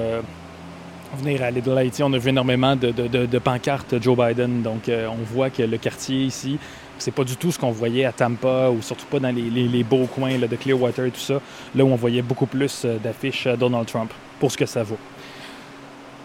venir 1.16 1.42
à 1.44 1.52
Little 1.52 1.78
Haiti, 1.78 2.04
on 2.04 2.12
a 2.14 2.18
vu 2.18 2.30
énormément 2.30 2.76
de, 2.76 2.92
de- 2.92 3.08
de- 3.08 3.26
de 3.26 3.40
pancartes 3.40 4.02
Joe 4.02 4.18
Biden. 4.18 4.62
Donc 4.62 4.90
euh, 4.90 5.08
on 5.08 5.24
voit 5.24 5.50
que 5.50 5.64
le 5.64 5.78
quartier 5.78 6.24
ici, 6.24 6.58
c'est 6.98 7.12
pas 7.12 7.24
du 7.24 7.38
tout 7.38 7.52
ce 7.52 7.60
qu'on 7.60 7.72
voyait 7.72 8.06
à 8.06 8.12
Tampa 8.12 8.70
ou 8.70 8.82
surtout 8.82 9.06
pas 9.06 9.20
dans 9.20 9.34
les, 9.34 9.44
les- 9.50 9.68
les 9.68 9.84
beaux 9.84 10.06
coins 10.06 10.38
là, 10.38 10.48
de 10.48 10.56
Clearwater 10.56 11.06
et 11.06 11.12
tout 11.12 11.20
ça. 11.20 11.40
Là 11.76 11.84
où 11.86 11.88
on 11.90 11.96
voyait 11.96 12.22
beaucoup 12.22 12.46
plus 12.46 12.84
euh, 12.86 12.98
d'affiches 12.98 13.48
euh, 13.48 13.56
Donald 13.56 13.86
Trump, 13.88 14.12
pour 14.40 14.52
ce 14.52 14.58
que 14.58 14.66
ça 14.66 14.84
vaut. 14.84 14.98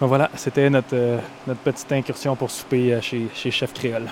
Donc 0.00 0.08
voilà, 0.08 0.30
c'était 0.34 0.68
notre, 0.68 0.94
euh, 0.94 1.18
notre 1.46 1.60
petite 1.60 1.92
incursion 1.92 2.34
pour 2.34 2.50
souper 2.50 2.98
chez, 3.00 3.28
chez 3.34 3.50
Chef 3.52 3.72
Créole. 3.72 4.08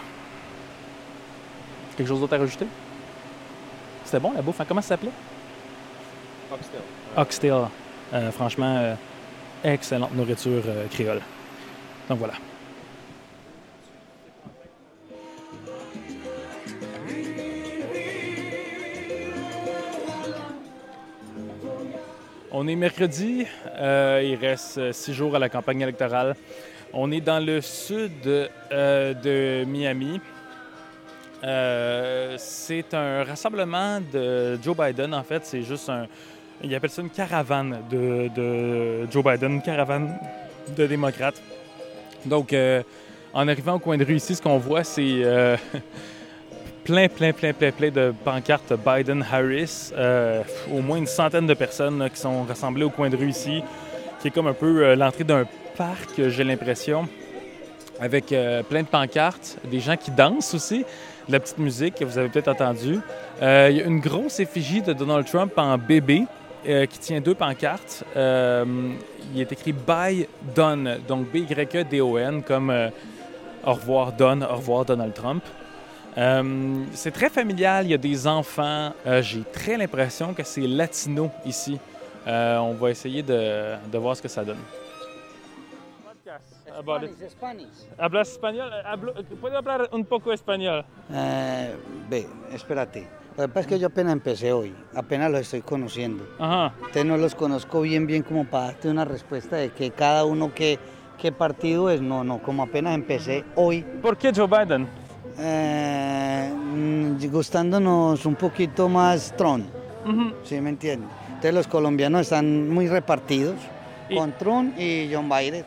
Quelque 1.97 2.09
chose 2.09 2.21
d'autre 2.21 2.35
à 2.35 2.39
rajouter? 2.39 2.67
C'était 4.05 4.21
bon 4.21 4.33
la 4.35 4.41
bouffe, 4.43 4.61
hein? 4.61 4.65
comment 4.69 4.81
ça 4.81 4.89
s'appelait? 4.91 5.11
Oxtail. 6.53 6.81
Oxtail. 7.17 7.53
Euh, 8.15 8.31
franchement, 8.33 8.97
excellente 9.65 10.15
nourriture 10.15 10.63
euh, 10.67 10.87
créole. 10.89 11.21
Donc 12.09 12.19
voilà. 12.19 12.35
On 22.53 22.67
est 22.67 22.75
mercredi, 22.75 23.47
euh, 23.79 24.23
il 24.25 24.35
reste 24.35 24.79
euh, 24.79 24.93
six 24.93 25.15
jours 25.15 25.37
à 25.37 25.39
la 25.39 25.49
campagne 25.49 25.81
électorale. 25.81 26.35
On 26.93 27.13
est 27.13 27.21
dans 27.21 27.39
le 27.39 27.61
sud 27.61 28.21
de 28.23 29.65
Miami. 29.65 30.21
C'est 32.37 32.93
un 32.93 33.23
rassemblement 33.23 34.01
de 34.01 34.59
Joe 34.61 34.77
Biden, 34.77 35.15
en 35.15 35.23
fait. 35.23 35.47
C'est 35.47 35.63
juste 35.63 35.89
un. 35.89 36.09
Il 36.63 36.75
appelle 36.75 36.91
ça 36.91 37.01
une 37.01 37.09
caravane 37.09 37.79
de, 37.91 39.11
Joe 39.11 39.25
Biden, 39.25 39.53
une 39.53 39.63
caravane 39.63 40.19
de 40.77 40.87
démocrates. 40.87 41.41
Donc, 42.27 42.53
euh, 42.53 42.83
en 43.33 43.49
arrivant 43.49 43.75
au 43.75 43.79
coin 43.79 43.97
de 43.97 44.05
rue 44.05 44.17
ici, 44.17 44.35
ce 44.35 44.43
qu'on 44.43 44.59
voit, 44.59 44.85
c'est 44.85 45.23
euh, 45.23 45.57
plein, 46.85 47.09
plein, 47.09 47.33
plein, 47.33 47.55
plein, 47.55 47.73
plein 47.73 47.91
de 47.91 48.13
pancartes 48.25 48.75
Biden-Harris. 48.75 49.93
Euh, 49.97 50.43
au 50.71 50.83
moins 50.83 50.99
une 50.99 51.07
centaine 51.07 51.47
de 51.47 51.55
personnes 51.55 52.11
qui 52.13 52.21
sont 52.21 52.43
rassemblées 52.43 52.85
au 52.85 52.91
coin 52.91 53.09
de 53.09 53.17
rue 53.17 53.31
ici, 53.31 53.63
qui 54.21 54.29
est 54.29 54.31
comme 54.31 54.49
un 54.49 54.53
peu 54.53 54.95
l'entrée 54.95 55.25
d'un 55.25 55.47
parc, 55.79 56.29
j'ai 56.29 56.45
l'impression, 56.45 57.09
avec 57.99 58.27
plein 58.69 58.83
de 58.83 58.89
pancartes, 58.89 59.57
des 59.71 59.81
gens 59.81 59.97
qui 59.97 60.11
dansent 60.11 60.53
aussi, 60.53 60.85
de 61.27 61.33
la 61.33 61.41
petite 61.41 61.59
musique 61.59 61.95
que 61.95 62.05
vous 62.05 62.19
avez 62.19 62.29
peut-être 62.29 62.49
entendu. 62.49 62.99
Il 63.41 63.47
y 63.47 63.81
a 63.81 63.85
une 63.85 64.01
grosse 64.01 64.41
effigie 64.41 64.83
de 64.83 64.93
Donald 64.93 65.27
Trump 65.27 65.53
en 65.57 65.79
bébé 65.79 66.27
euh, 66.67 66.87
qui 66.87 66.99
tient 66.99 67.21
deux 67.21 67.35
pancartes. 67.35 68.05
Euh, 68.17 68.65
il 69.35 69.41
est 69.41 69.53
écrit 69.53 69.73
Bye 69.73 70.29
Don, 70.55 70.99
donc 71.07 71.31
B-Y-E-D-O-N, 71.31 72.43
comme 72.43 72.71
euh, 72.71 72.89
Au 73.65 73.73
revoir 73.75 74.13
Don, 74.13 74.43
au 74.43 74.57
revoir 74.57 74.85
Donald 74.85 75.15
Trump. 75.15 75.45
Euh, 76.19 76.85
c'est 76.93 77.13
très 77.13 77.31
familial, 77.31 77.87
il 77.87 77.91
y 77.91 77.95
a 77.95 77.99
des 77.99 78.27
enfants. 78.27 78.93
Euh, 79.07 79.23
J'ai 79.23 79.43
très 79.53 79.77
l'impression 79.77 80.35
que 80.35 80.43
c'est 80.43 80.67
latino 80.67 81.31
ici. 81.47 81.79
Euh, 82.27 82.59
on 82.59 82.75
va 82.75 82.91
essayer 82.91 83.23
de, 83.23 83.77
de 83.91 83.99
voir 83.99 84.17
ce 84.17 84.23
que 84.23 84.29
ça 84.29 84.45
donne. 84.45 84.59
¿Hablas 87.99 88.29
español? 88.29 88.71
¿Puedo 89.41 89.57
hablar 89.59 89.89
un 89.93 90.05
poco 90.05 90.33
español? 90.33 90.85
Eh, 91.13 91.75
espérate. 92.55 93.07
Lo 93.37 93.45
que 93.45 93.49
pasa 93.49 93.61
es 93.61 93.67
que 93.69 93.79
yo 93.79 93.87
apenas 93.87 94.13
empecé 94.13 94.53
hoy, 94.53 94.75
apenas 94.95 95.31
los 95.31 95.41
estoy 95.43 95.63
conociendo. 95.63 96.25
Ajá. 96.39 96.75
Entonces 96.79 97.07
no 97.07 97.17
los 97.17 97.35
conozco 97.35 97.81
bien, 97.83 98.07
bien 98.07 98.23
como 98.23 98.45
para 98.45 98.67
darte 98.67 98.89
una 98.89 99.05
respuesta 99.05 99.57
de 99.57 99.71
que 99.71 99.91
cada 99.93 100.25
uno 100.25 100.53
qué, 100.55 100.79
qué 101.17 101.33
partido 101.33 101.89
es. 101.91 102.03
No, 102.03 102.23
no, 102.25 102.39
como 102.43 102.63
apenas 102.65 102.95
empecé 102.95 103.45
hoy, 103.55 103.83
¿Por 104.03 104.17
qué 104.19 104.33
Joe 104.35 104.47
Biden? 104.47 104.87
eh, 105.39 106.53
mm, 106.55 107.17
gustándonos 107.31 108.27
un 108.27 108.35
poquito 108.35 108.89
más 108.89 109.35
Trump, 109.37 109.67
¿sí 110.45 110.61
me 110.61 110.71
entiendes? 110.71 111.09
Entonces 111.29 111.55
los 111.55 111.67
colombianos 111.69 112.23
están 112.23 112.69
muy 112.69 112.89
repartidos 112.89 113.55
Y- 114.11 114.17
con 114.17 114.33
Trump 114.33 114.79
y 114.79 115.09
John 115.13 115.29
Biden. 115.29 115.65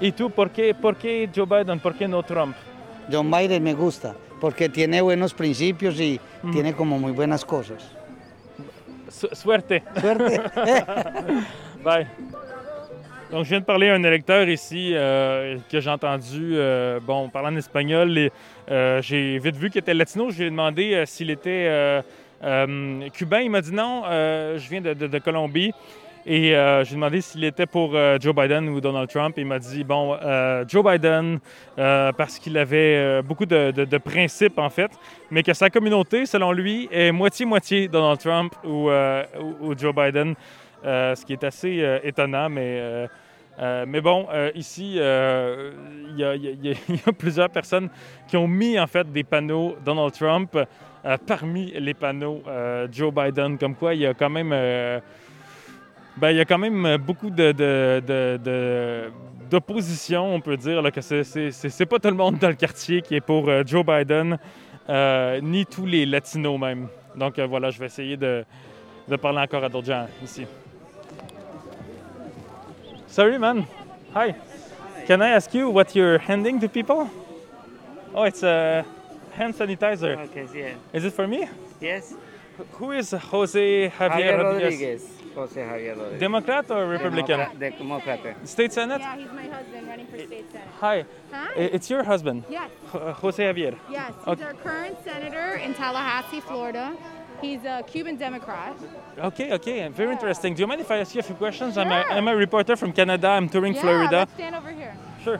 ¿Y 0.00 0.12
tú 0.12 0.30
por 0.30 0.50
qué, 0.50 0.74
por 0.74 0.96
qué 0.96 1.30
Joe 1.34 1.46
Biden? 1.46 1.78
¿Por 1.80 1.94
qué 1.94 2.06
no 2.08 2.22
Trump? 2.22 2.54
John 3.10 3.30
Biden 3.30 3.62
me 3.62 3.74
gusta 3.74 4.14
porque 4.40 4.68
tiene 4.68 5.00
buenos 5.00 5.32
principios 5.34 5.98
y 6.00 6.20
tiene 6.52 6.72
como 6.74 6.98
muy 6.98 7.12
buenas 7.12 7.44
cosas. 7.44 7.82
Su- 9.08 9.28
suerte. 9.34 9.82
Suerte. 10.00 10.40
Bye. 11.84 12.06
Donc, 13.30 13.44
je 13.44 13.50
viens 13.50 13.60
de 13.60 13.64
parler 13.64 13.88
à 13.90 13.94
un 13.94 14.02
électeur 14.04 14.48
ici 14.48 14.92
euh, 14.94 15.58
que 15.70 15.80
j'ai 15.80 15.90
entendu, 15.90 16.52
euh, 16.56 17.00
bon, 17.02 17.28
parlant 17.30 17.52
en 17.52 17.56
espagnol. 17.56 18.16
et, 18.18 18.30
euh, 18.70 19.00
j'ai 19.02 19.38
vite 19.38 19.56
vu 19.56 19.70
qu'il 19.70 19.80
était 19.80 19.94
latino. 19.94 20.30
Je 20.30 20.38
lui 20.38 20.44
ai 20.46 20.50
demandé 20.50 20.94
euh, 20.94 21.06
s'il 21.06 21.30
était 21.30 22.02
euh, 22.42 23.08
cubain. 23.12 23.40
Il 23.40 23.50
m'a 23.50 23.60
dit 23.60 23.72
non, 23.72 24.02
je 24.06 24.68
viens 24.68 24.80
de, 24.80 24.94
de- 24.94 25.06
de 25.06 25.18
Colombie. 25.18 25.72
Et 26.26 26.56
euh, 26.56 26.84
je 26.84 26.90
lui 26.90 26.94
demandé 26.96 27.20
s'il 27.20 27.44
était 27.44 27.66
pour 27.66 27.94
euh, 27.94 28.16
Joe 28.18 28.34
Biden 28.34 28.70
ou 28.70 28.80
Donald 28.80 29.10
Trump. 29.10 29.34
Il 29.36 29.44
m'a 29.44 29.58
dit, 29.58 29.84
bon, 29.84 30.16
euh, 30.22 30.64
Joe 30.66 30.82
Biden, 30.82 31.38
euh, 31.78 32.12
parce 32.12 32.38
qu'il 32.38 32.56
avait 32.56 33.20
beaucoup 33.22 33.44
de, 33.44 33.98
principes, 33.98 34.58
en 34.58 34.70
fait, 34.70 34.90
mais 35.30 35.42
que 35.42 35.52
sa 35.52 35.68
communauté, 35.68 36.24
selon 36.24 36.52
lui, 36.52 36.88
est 36.90 37.12
moitié-moitié 37.12 37.88
Donald 37.88 38.18
Trump 38.18 38.54
ou, 38.64 38.90
Joe 39.76 39.94
Biden. 39.94 40.34
Ce 40.82 41.24
qui 41.24 41.34
est 41.34 41.44
assez 41.44 42.00
étonnant, 42.02 42.48
mais, 42.48 43.06
mais 43.86 44.00
bon, 44.00 44.26
ici, 44.54 44.92
il 44.94 46.16
y, 46.16 46.24
a- 46.24 47.12
plusieurs 47.18 47.50
personnes 47.50 47.90
qui 48.28 48.36
ont 48.36 48.48
mis 48.48 48.78
en 48.78 48.86
fait 48.86 49.10
des 49.10 49.24
panneaux 49.24 49.76
Donald 49.84 50.12
Trump 50.12 50.56
parmi 51.26 51.72
les 51.72 51.94
panneaux 51.94 52.42
Joe 52.90 53.12
Biden, 53.12 53.58
comme 53.58 53.74
quoi 53.74 53.94
il 53.94 54.00
y 54.00 54.06
a 54.06 54.14
quand 54.14 54.30
même, 54.30 54.52
euh, 56.16 56.20
ben, 56.20 56.30
il 56.30 56.36
y 56.36 56.40
a 56.40 56.44
quand 56.44 56.58
même 56.58 56.96
beaucoup 56.98 57.30
de, 57.30 57.52
de- 57.52 58.02
de- 58.06 58.40
de- 58.42 59.10
d'opposition, 59.50 60.34
on 60.34 60.40
peut 60.40 60.56
dire, 60.56 60.80
là, 60.82 60.90
que 60.90 61.00
c'est, 61.00 61.24
c'est, 61.24 61.50
c'est- 61.50 61.68
c'est 61.68 61.86
pas 61.86 61.98
tout 61.98 62.08
le 62.08 62.14
monde 62.14 62.38
dans 62.38 62.48
le 62.48 62.54
quartier 62.54 63.02
qui 63.02 63.14
est 63.16 63.20
pour 63.20 63.48
euh, 63.48 63.62
Joe 63.66 63.84
Biden, 63.84 64.38
euh, 64.88 65.40
ni 65.40 65.64
tous 65.66 65.86
les 65.86 66.06
latinos 66.06 66.58
même. 66.58 66.88
Donc 67.16 67.38
euh, 67.38 67.46
voilà, 67.46 67.70
je 67.70 67.78
vais 67.78 67.86
essayer 67.86 68.16
de, 68.16 68.44
de 69.08 69.16
parler 69.16 69.40
encore 69.40 69.62
à 69.64 69.68
d'autres 69.68 69.86
gens 69.86 70.06
ici. 70.22 70.46
Sorry, 73.06 73.38
man. 73.38 73.64
Hi. 74.14 74.34
Can 75.06 75.20
I 75.20 75.32
ask 75.34 75.52
you 75.54 75.68
what 75.70 75.94
you're 75.94 76.18
handing 76.18 76.58
to 76.60 76.68
people? 76.68 77.08
Oh, 78.14 78.24
it's 78.24 78.42
a 78.42 78.84
hand 79.38 79.54
sanitizer. 79.54 80.16
Okay, 80.24 80.46
yeah. 80.54 80.74
Is 80.92 81.04
it 81.04 81.12
for 81.12 81.26
me? 81.28 81.46
Yes. 81.80 82.14
Who 82.78 82.92
is 82.92 83.12
Jose 83.12 83.90
Javier, 83.90 84.10
Javier 84.10 84.42
Rodriguez? 84.42 84.64
Rodriguez. 84.64 85.02
Jose 85.34 85.60
Javier 85.60 85.96
Rodriguez. 85.96 86.20
Democrat 86.20 86.70
or 86.70 86.86
Republican? 86.86 87.38
Democrat- 87.58 87.78
Democrat. 87.78 88.48
State 88.48 88.72
Senate? 88.72 89.00
Yeah, 89.00 89.16
he's 89.16 89.32
my 89.32 89.46
husband 89.56 89.88
running 89.88 90.06
for 90.06 90.18
state 90.18 90.50
senate. 90.52 90.68
Hi. 90.80 91.04
Hi. 91.32 91.52
It's 91.56 91.90
your 91.90 92.02
husband, 92.04 92.44
Yes, 92.48 92.70
Jose 93.22 93.42
Javier. 93.42 93.74
yes. 93.90 94.12
He's 94.18 94.28
Okay. 94.28 94.44
our 94.44 94.54
current 94.54 94.96
senator 95.04 95.56
in 95.64 95.74
Tallahassee, 95.74 96.40
Florida. 96.40 96.92
He's 97.40 97.64
a 97.64 97.82
Cuban 97.86 98.16
Democrat. 98.16 98.74
Okay, 99.18 99.52
okay. 99.54 99.88
Very 99.88 100.08
Yeah. 100.08 100.12
interesting. 100.16 100.54
Do 100.54 100.60
you 100.62 100.66
mind 100.66 100.80
if 100.80 100.90
I 100.90 100.98
ask 100.98 101.14
you 101.14 101.20
a 101.20 101.22
few 101.22 101.34
questions? 101.34 101.76
I'm, 101.76 101.90
a, 101.90 102.02
Sure. 102.02 102.12
I'm 102.12 102.28
a 102.28 102.36
reporter 102.36 102.76
from 102.76 102.92
Canada. 102.92 103.28
I'm 103.28 103.48
touring 103.48 103.74
yeah, 103.74 103.80
Florida. 103.82 104.18
let's 104.18 104.32
stand 104.34 104.54
over 104.54 104.70
here. 104.70 104.94
Sure. 105.24 105.38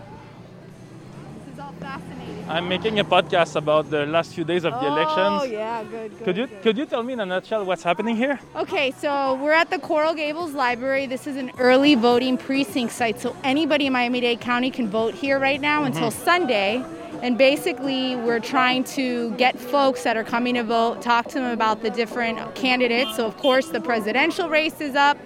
This 1.46 1.54
is 1.54 1.60
all 1.60 1.72
fascinating. 1.80 2.23
I'm 2.46 2.68
making 2.68 2.98
a 2.98 3.04
podcast 3.04 3.56
about 3.56 3.88
the 3.88 4.04
last 4.04 4.34
few 4.34 4.44
days 4.44 4.64
of 4.64 4.74
the 4.74 4.80
Oh, 4.80 4.92
elections. 4.94 5.40
Oh 5.40 5.44
yeah, 5.44 5.82
good, 5.84 6.10
good. 6.10 6.24
Could 6.24 6.36
you 6.36 6.46
good. 6.46 6.62
could 6.62 6.78
you 6.78 6.84
tell 6.84 7.02
me 7.02 7.14
in 7.14 7.20
a 7.20 7.26
nutshell 7.26 7.64
what's 7.64 7.82
happening 7.82 8.16
here? 8.16 8.38
Okay, 8.54 8.90
so 8.90 9.34
we're 9.36 9.52
at 9.52 9.70
the 9.70 9.78
Coral 9.78 10.12
Gables 10.12 10.52
Library. 10.52 11.06
This 11.06 11.26
is 11.26 11.36
an 11.36 11.52
early 11.58 11.94
voting 11.94 12.36
precinct 12.36 12.92
site, 12.92 13.18
so 13.18 13.34
anybody 13.44 13.86
in 13.86 13.94
Miami-Dade 13.94 14.40
County 14.40 14.70
can 14.70 14.88
vote 14.88 15.14
here 15.14 15.38
right 15.38 15.60
now 15.60 15.78
mm-hmm. 15.78 15.94
until 15.94 16.10
Sunday. 16.10 16.84
And 17.22 17.38
basically, 17.38 18.16
we're 18.16 18.40
trying 18.40 18.84
to 18.84 19.30
get 19.36 19.58
folks 19.58 20.02
that 20.02 20.18
are 20.18 20.24
coming 20.24 20.56
to 20.56 20.64
vote, 20.64 21.00
talk 21.00 21.28
to 21.28 21.36
them 21.36 21.50
about 21.50 21.80
the 21.80 21.88
different 21.88 22.54
candidates. 22.54 23.16
So, 23.16 23.24
of 23.24 23.38
course, 23.38 23.68
the 23.68 23.80
presidential 23.80 24.50
race 24.50 24.82
is 24.82 24.94
up, 24.94 25.16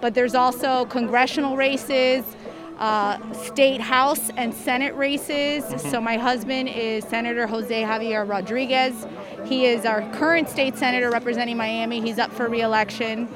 but 0.00 0.14
there's 0.14 0.36
also 0.36 0.84
congressional 0.84 1.56
races, 1.56 2.24
uh, 2.78 3.32
state 3.32 3.80
house 3.80 4.30
and 4.36 4.54
senate 4.54 4.94
races. 4.94 5.64
So, 5.90 6.00
my 6.00 6.16
husband 6.16 6.68
is 6.68 7.04
Senator 7.04 7.46
Jose 7.46 7.82
Javier 7.82 8.28
Rodriguez. 8.28 9.06
He 9.44 9.66
is 9.66 9.84
our 9.84 10.02
current 10.12 10.48
state 10.48 10.76
senator 10.76 11.10
representing 11.10 11.56
Miami. 11.56 12.00
He's 12.00 12.18
up 12.18 12.32
for 12.32 12.48
reelection. 12.48 13.28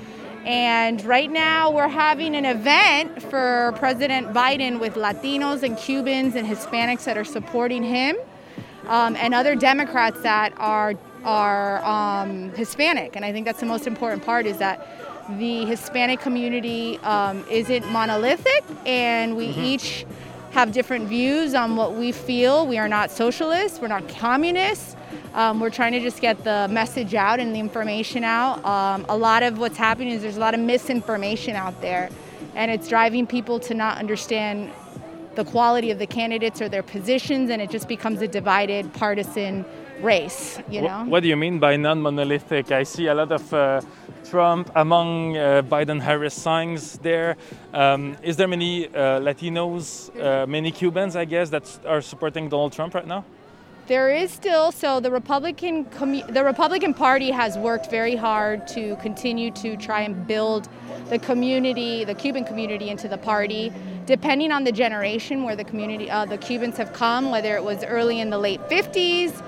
And 0.44 1.04
right 1.04 1.30
now, 1.30 1.70
we're 1.70 1.86
having 1.88 2.34
an 2.34 2.44
event 2.44 3.22
for 3.22 3.72
President 3.76 4.32
Biden 4.32 4.80
with 4.80 4.94
Latinos 4.94 5.62
and 5.62 5.78
Cubans 5.78 6.34
and 6.34 6.46
Hispanics 6.46 7.04
that 7.04 7.16
are 7.16 7.24
supporting 7.24 7.84
him, 7.84 8.16
um, 8.88 9.14
and 9.16 9.34
other 9.34 9.54
Democrats 9.54 10.20
that 10.22 10.52
are 10.56 10.94
are 11.24 11.84
um, 11.84 12.50
Hispanic. 12.50 13.14
And 13.14 13.24
I 13.24 13.32
think 13.32 13.46
that's 13.46 13.60
the 13.60 13.66
most 13.66 13.86
important 13.86 14.24
part 14.24 14.46
is 14.46 14.58
that 14.58 14.88
the 15.30 15.64
Hispanic 15.64 16.20
community 16.20 16.98
um, 16.98 17.44
isn't 17.50 17.90
monolithic, 17.90 18.64
and 18.86 19.36
we 19.36 19.46
each 19.46 20.04
have 20.52 20.72
different 20.72 21.08
views 21.08 21.54
on 21.54 21.76
what 21.76 21.94
we 21.94 22.12
feel. 22.12 22.66
We 22.66 22.78
are 22.78 22.88
not 22.88 23.10
socialists. 23.10 23.80
We're 23.80 23.88
not 23.88 24.08
communists. 24.08 24.96
Um, 25.34 25.60
we're 25.60 25.70
trying 25.70 25.92
to 25.92 26.00
just 26.00 26.20
get 26.20 26.44
the 26.44 26.68
message 26.70 27.14
out 27.14 27.40
and 27.40 27.54
the 27.54 27.60
information 27.60 28.22
out. 28.22 28.62
Um, 28.64 29.06
a 29.08 29.16
lot 29.16 29.42
of 29.42 29.58
what's 29.58 29.78
happening 29.78 30.10
is 30.12 30.22
there's 30.22 30.36
a 30.36 30.40
lot 30.40 30.52
of 30.52 30.60
misinformation 30.60 31.56
out 31.56 31.80
there, 31.80 32.10
and 32.54 32.70
it's 32.70 32.86
driving 32.88 33.26
people 33.26 33.58
to 33.60 33.74
not 33.74 33.98
understand 33.98 34.70
the 35.34 35.44
quality 35.44 35.90
of 35.90 35.98
the 35.98 36.06
candidates 36.06 36.60
or 36.60 36.68
their 36.68 36.82
positions, 36.82 37.48
and 37.48 37.62
it 37.62 37.70
just 37.70 37.88
becomes 37.88 38.20
a 38.20 38.28
divided 38.28 38.92
partisan 38.92 39.64
race. 40.02 40.58
You 40.68 40.82
know. 40.82 41.04
What 41.04 41.22
do 41.22 41.28
you 41.28 41.36
mean 41.36 41.58
by 41.58 41.76
non-monolithic? 41.76 42.70
I 42.70 42.82
see 42.82 43.06
a 43.06 43.14
lot 43.14 43.32
of 43.32 43.54
uh, 43.54 43.80
Trump 44.24 44.70
among 44.74 45.36
uh, 45.36 45.62
Biden-Harris 45.62 46.34
signs 46.34 46.98
there. 46.98 47.36
Um, 47.74 48.16
is 48.22 48.36
there 48.36 48.48
many 48.48 48.88
uh, 48.88 49.20
Latinos, 49.20 50.10
uh, 50.20 50.46
many 50.46 50.70
Cubans, 50.70 51.16
I 51.16 51.24
guess, 51.24 51.50
that 51.50 51.64
are 51.86 52.00
supporting 52.00 52.48
Donald 52.48 52.72
Trump 52.72 52.94
right 52.94 53.06
now? 53.06 53.24
There 53.88 54.10
is 54.10 54.30
still 54.30 54.70
so 54.70 55.00
the 55.00 55.10
Republican 55.10 55.86
the 56.28 56.44
Republican 56.44 56.94
Party 56.94 57.32
has 57.32 57.58
worked 57.58 57.90
very 57.90 58.14
hard 58.14 58.68
to 58.68 58.94
continue 58.96 59.50
to 59.50 59.76
try 59.76 60.02
and 60.02 60.24
build 60.26 60.68
the 61.10 61.18
community, 61.18 62.04
the 62.04 62.14
Cuban 62.14 62.44
community, 62.44 62.90
into 62.90 63.08
the 63.08 63.18
party. 63.18 63.72
Depending 64.06 64.52
on 64.52 64.62
the 64.64 64.72
generation 64.72 65.42
where 65.42 65.56
the 65.56 65.64
community, 65.64 66.08
uh, 66.08 66.24
the 66.24 66.38
Cubans 66.38 66.76
have 66.76 66.92
come, 66.92 67.30
whether 67.30 67.56
it 67.56 67.64
was 67.64 67.82
early 67.84 68.20
in 68.20 68.30
the 68.30 68.38
late 68.38 68.60
50s 68.68 69.42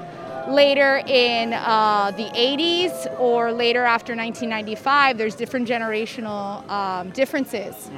later 0.48 1.02
in 1.06 1.52
uh, 1.52 2.12
the 2.16 2.24
80s 2.24 3.18
or 3.18 3.52
later 3.52 3.84
after 3.84 4.14
1995, 4.14 5.18
there's 5.18 5.34
different 5.34 5.68
generational 5.68 6.68
um, 6.68 7.10
differences. 7.10 7.90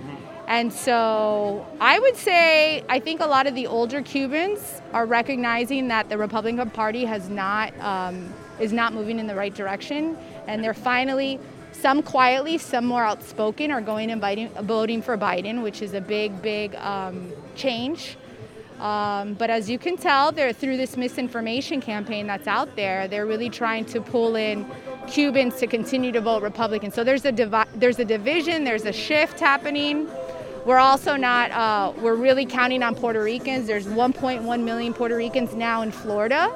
And 0.49 0.73
so 0.73 1.67
I 1.81 1.99
would 1.99 2.17
say 2.17 2.85
I 2.89 3.01
think 3.01 3.21
a 3.21 3.27
lot 3.27 3.47
of 3.47 3.55
the 3.55 3.67
older 3.67 4.01
Cubans 4.03 4.81
are 4.93 5.07
recognizing 5.07 5.89
that 5.89 6.09
the 6.09 6.17
Republican 6.19 6.71
Party 6.71 7.05
has 7.05 7.29
not 7.29 7.79
um, 7.81 8.33
is 8.61 8.73
not 8.73 8.95
moving 8.95 9.19
in 9.19 9.27
the 9.27 9.35
right 9.35 9.55
direction, 9.55 10.17
and 10.47 10.65
they're 10.65 10.73
finally 10.73 11.39
some 11.73 12.03
quietly, 12.03 12.59
some 12.59 12.87
more 12.87 13.05
outspoken, 13.05 13.71
are 13.71 13.83
going 13.83 14.11
and 14.11 14.51
voting 14.63 15.03
for 15.03 15.19
Biden, 15.19 15.63
which 15.63 15.83
is 15.83 15.93
a 15.93 16.01
big, 16.01 16.41
big 16.41 16.75
um, 16.77 17.31
change. 17.55 18.17
Um, 18.81 19.35
but 19.35 19.49
as 19.49 19.71
you 19.71 19.79
can 19.79 19.97
tell, 19.97 20.33
they're 20.33 20.53
through 20.53 20.77
this 20.77 20.97
misinformation 20.97 21.81
campaign 21.81 22.27
that's 22.27 22.47
out 22.47 22.77
there. 22.77 23.09
They're 23.09 23.27
really 23.27 23.49
trying 23.49 23.87
to 23.87 24.01
pull 24.01 24.37
in 24.37 24.67
Cubans 25.07 25.57
to 25.57 25.67
continue 25.67 26.13
to 26.13 26.21
vote 26.21 26.43
Republican. 26.43 26.91
So 26.91 27.03
there's 27.03 27.25
a 27.25 27.33
divi- 27.33 27.71
there's 27.75 27.99
a 27.99 28.05
division, 28.05 28.65
there's 28.65 28.85
a 28.85 28.93
shift 28.93 29.41
happening. 29.41 30.09
We're 30.67 30.79
also 30.79 31.17
not, 31.17 31.53
uh, 31.53 31.93
we're 32.01 32.17
really 32.17 32.45
counting 32.45 32.83
on 32.83 32.97
Puerto 32.97 33.23
Ricans. 33.23 33.67
There's 33.69 33.87
1.1 33.87 34.65
million 34.65 34.93
Puerto 34.93 35.17
Ricans 35.17 35.55
now 35.55 35.83
in 35.83 35.93
Florida. 35.93 36.53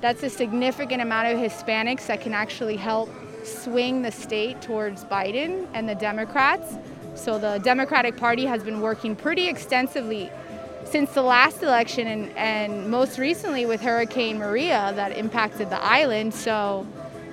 That's 0.00 0.22
a 0.24 0.30
significant 0.30 1.02
amount 1.02 1.28
of 1.28 1.38
Hispanics 1.38 2.06
that 2.08 2.20
can 2.20 2.34
actually 2.34 2.76
help 2.76 3.08
swing 3.44 4.02
the 4.02 4.10
state 4.10 4.60
towards 4.60 5.04
Biden 5.04 5.66
and 5.72 5.88
the 5.88 5.94
Democrats. 5.94 6.74
So 7.14 7.38
the 7.38 7.58
Democratic 7.58 8.16
Party 8.16 8.44
has 8.44 8.62
been 8.62 8.80
working 8.80 9.16
pretty 9.16 9.48
extensively 9.48 10.30
since 10.90 11.12
the 11.12 11.22
last 11.22 11.62
election 11.62 12.06
and, 12.06 12.36
and 12.36 12.90
most 12.90 13.18
recently 13.18 13.66
with 13.66 13.80
Hurricane 13.80 14.38
Maria 14.38 14.92
that 14.96 15.16
impacted 15.16 15.70
the 15.70 15.82
island. 15.82 16.34
So 16.34 16.86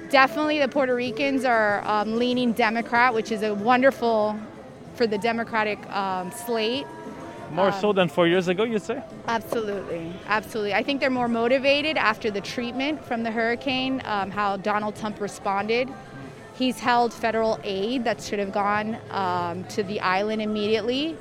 definitely 0.09 0.59
the 0.59 0.67
Puerto 0.67 0.95
Ricans 0.95 1.45
are 1.45 1.85
um, 1.87 2.17
leaning 2.17 2.51
Democrat, 2.51 3.13
which 3.13 3.31
is 3.31 3.43
a 3.43 3.53
wonderful 3.53 4.37
for 4.95 5.07
the 5.07 5.17
Democratic 5.17 5.79
um, 5.91 6.31
slate. 6.31 6.85
More 7.51 7.71
so 7.71 7.93
than 7.93 8.09
four 8.09 8.27
years 8.27 8.47
ago, 8.47 8.63
you'd 8.63 8.81
say? 8.81 9.01
Absolutely, 9.27 10.11
absolutely. 10.27 10.73
I 10.73 10.83
think 10.83 10.99
they're 10.99 11.09
more 11.09 11.27
motivated 11.27 11.95
after 11.95 12.31
the 12.31 12.41
treatment 12.41 13.05
from 13.05 13.23
the 13.23 13.31
hurricane, 13.31 14.01
um, 14.05 14.31
how 14.31 14.57
Donald 14.57 14.95
Trump 14.95 15.21
responded. 15.21 15.87
He's 16.55 16.79
held 16.79 17.13
federal 17.13 17.59
aid 17.63 18.03
that 18.05 18.21
should 18.21 18.39
have 18.39 18.51
gone 18.51 18.97
um, 19.11 19.63
to 19.65 19.83
the 19.83 19.99
island 20.01 20.41
immediately. 20.41 21.17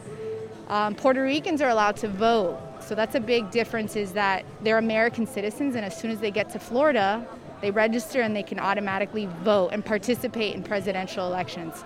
Um, 0.68 0.94
Puerto 0.94 1.23
Ricans 1.23 1.61
are 1.61 1.68
allowed 1.68 1.97
to 1.97 2.09
vote, 2.09 2.59
so 2.80 2.94
that's 2.94 3.14
a 3.14 3.21
big 3.21 3.50
difference. 3.50 3.97
Is 3.97 4.12
that 4.12 4.44
they're 4.62 4.78
American 4.78 5.26
citizens, 5.26 5.75
and 5.75 5.85
as 5.85 5.97
soon 5.97 6.11
as 6.11 6.21
they 6.21 6.30
get 6.30 6.50
to 6.50 6.59
Florida, 6.59 7.26
they 7.61 7.71
register 7.71 8.21
and 8.21 8.35
they 8.35 8.42
can 8.42 8.59
automatically 8.59 9.26
vote 9.42 9.71
and 9.73 9.85
participate 9.85 10.54
in 10.54 10.62
presidential 10.62 11.26
elections. 11.26 11.83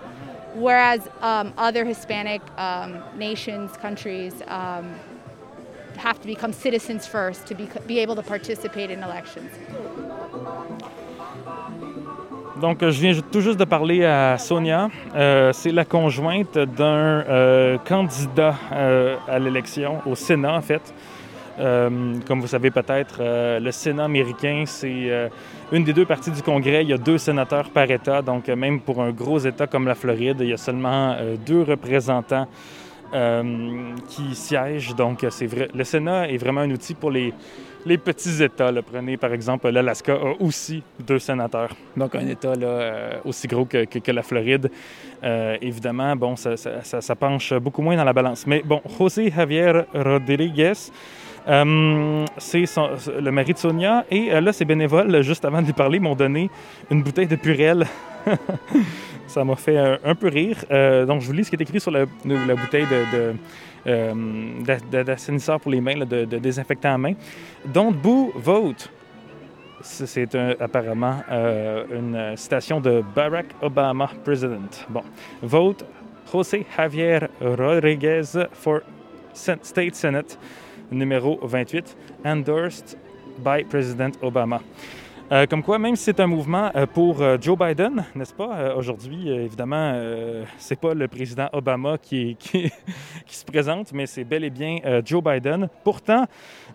Whereas 0.55 1.07
um, 1.21 1.53
other 1.57 1.85
Hispanic 1.85 2.41
um, 2.57 3.01
nations, 3.15 3.77
countries, 3.77 4.41
um, 4.47 4.95
have 5.95 6.19
to 6.21 6.27
become 6.27 6.53
citizens 6.53 7.05
first 7.05 7.45
to 7.47 7.55
be, 7.55 7.69
be 7.85 7.99
able 7.99 8.15
to 8.15 8.23
participate 8.23 8.89
in 8.89 9.03
elections. 9.03 9.51
Donc, 12.59 12.81
je 12.81 13.01
viens 13.01 13.13
tout 13.31 13.39
juste 13.39 13.57
de 13.57 13.63
parler 13.63 14.03
à 14.03 14.37
Sonia. 14.37 14.89
Euh, 15.15 15.53
c'est 15.53 15.71
la 15.71 15.85
conjointe 15.85 16.57
d'un 16.57 17.23
euh, 17.23 17.77
candidat 17.77 18.55
euh, 18.73 19.15
à 19.27 19.39
l'élection 19.39 20.01
au 20.05 20.15
Sénat, 20.15 20.55
en 20.55 20.61
fait. 20.61 20.93
Euh, 21.59 22.15
comme 22.27 22.41
vous 22.41 22.47
savez 22.47 22.69
peut-être, 22.71 23.17
euh, 23.21 23.59
le 23.59 23.71
Sénat 23.71 24.05
américain, 24.05 24.63
c'est 24.65 25.09
euh, 25.09 25.29
une 25.71 25.83
des 25.83 25.93
deux 25.93 26.05
parties 26.05 26.31
du 26.31 26.41
Congrès. 26.41 26.83
Il 26.83 26.89
y 26.89 26.93
a 26.93 26.97
deux 26.97 27.17
sénateurs 27.17 27.69
par 27.69 27.89
État. 27.89 28.21
Donc, 28.21 28.47
même 28.49 28.81
pour 28.81 29.01
un 29.01 29.11
gros 29.11 29.39
État 29.39 29.67
comme 29.67 29.87
la 29.87 29.95
Floride, 29.95 30.37
il 30.41 30.49
y 30.49 30.53
a 30.53 30.57
seulement 30.57 31.15
deux 31.45 31.63
représentants 31.63 32.47
qui 34.07 34.35
siègent. 34.35 34.95
Donc, 34.95 35.25
c'est 35.29 35.47
vrai. 35.47 35.69
Le 35.73 35.83
Sénat 35.83 36.29
est 36.29 36.37
vraiment 36.37 36.61
un 36.61 36.71
outil 36.71 36.93
pour 36.93 37.09
les, 37.09 37.33
les 37.85 37.97
petits 37.97 38.43
États. 38.43 38.71
Prenez 38.81 39.17
par 39.17 39.33
exemple 39.33 39.69
l'Alaska 39.69 40.13
a 40.13 40.33
aussi 40.39 40.83
deux 40.99 41.19
sénateurs. 41.19 41.75
Donc 41.95 42.15
un 42.15 42.27
État 42.27 42.55
là, 42.55 43.19
aussi 43.25 43.47
gros 43.47 43.65
que, 43.65 44.11
la 44.11 44.23
Floride. 44.23 44.69
Euh, 45.23 45.57
évidemment, 45.61 46.15
bon, 46.15 46.35
ça, 46.35 47.15
penche 47.15 47.53
beaucoup 47.53 47.81
moins 47.81 47.95
dans 47.95 48.03
la 48.03 48.13
balance. 48.13 48.45
Mais 48.47 48.61
bon, 48.63 48.81
José 48.97 49.31
Javier 49.35 49.83
Rodriguez, 49.93 50.73
euh, 51.47 52.25
c'est 52.37 52.65
le 53.19 53.31
mari 53.31 53.53
de 53.53 53.57
Sonia. 53.57 54.05
Et 54.11 54.31
euh, 54.31 54.41
là, 54.41 54.53
ces 54.53 54.65
bénévoles, 54.65 55.21
juste 55.21 55.45
avant 55.45 55.61
de 55.61 55.67
lui 55.67 55.73
parler, 55.73 55.99
m'ont 55.99 56.15
donné 56.15 56.49
une 56.89 57.01
bouteille 57.01 57.27
de 57.27 57.35
Purel. 57.35 57.85
ça 59.29 59.43
m'a 59.43 59.55
fait 59.55 59.77
un, 59.77 59.99
un, 60.03 60.15
peu 60.15 60.27
rire. 60.27 60.57
Euh, 60.71 61.05
donc, 61.05 61.21
je 61.21 61.27
vous 61.27 61.33
lis 61.33 61.45
ce 61.45 61.49
qui 61.49 61.55
est 61.55 61.61
écrit 61.61 61.79
sur 61.79 61.91
la, 61.91 62.05
bouteille 62.05 62.87
de, 62.87 63.35
de, 63.85 65.03
d'assainisseur 65.03 65.59
pour 65.59 65.71
les 65.71 65.79
mains, 65.79 65.97
de, 65.97 66.25
de, 66.25 66.37
désinfectant 66.37 66.95
à 66.95 66.97
main. 66.97 67.13
Don't 67.65 67.93
boo, 67.93 68.31
vote. 68.35 68.89
C'est 69.81 70.35
apparemment 70.59 71.23
euh, 71.31 71.85
une 71.91 72.35
citation 72.35 72.81
de 72.81 73.01
Barack 73.15 73.45
Obama, 73.61 74.09
President. 74.25 74.85
Bon, 74.89 75.03
vote 75.41 75.85
José 76.31 76.65
Javier 76.75 77.19
Rodriguez 77.39 78.23
for 78.51 78.81
State 79.33 79.95
Senate 79.95 80.37
numéro 80.91 81.39
28, 81.41 81.95
endorsed 82.25 82.97
by 83.37 83.63
President 83.63 84.17
Obama. 84.21 84.61
Euh, 85.31 85.45
comme 85.45 85.61
quoi, 85.61 85.77
même 85.77 85.95
si 85.95 86.05
c'est 86.05 86.19
un 86.19 86.25
mouvement 86.25 86.71
euh, 86.75 86.87
pour 86.87 87.21
euh, 87.21 87.37
Joe 87.39 87.55
Biden, 87.55 88.03
n'est-ce 88.15 88.33
pas? 88.33 88.75
Aujourd'hui, 88.75 89.29
évidemment, 89.29 89.93
c'est 90.57 90.79
pas 90.79 90.95
le 90.95 91.07
président 91.07 91.47
Obama 91.53 91.97
qui, 92.01 92.35
se 93.27 93.45
présente, 93.45 93.93
mais 93.93 94.07
c'est 94.07 94.23
bel 94.23 94.43
et 94.43 94.49
bien 94.49 94.79
Joe 95.05 95.23
Biden. 95.23 95.69
Pourtant, 95.83 96.25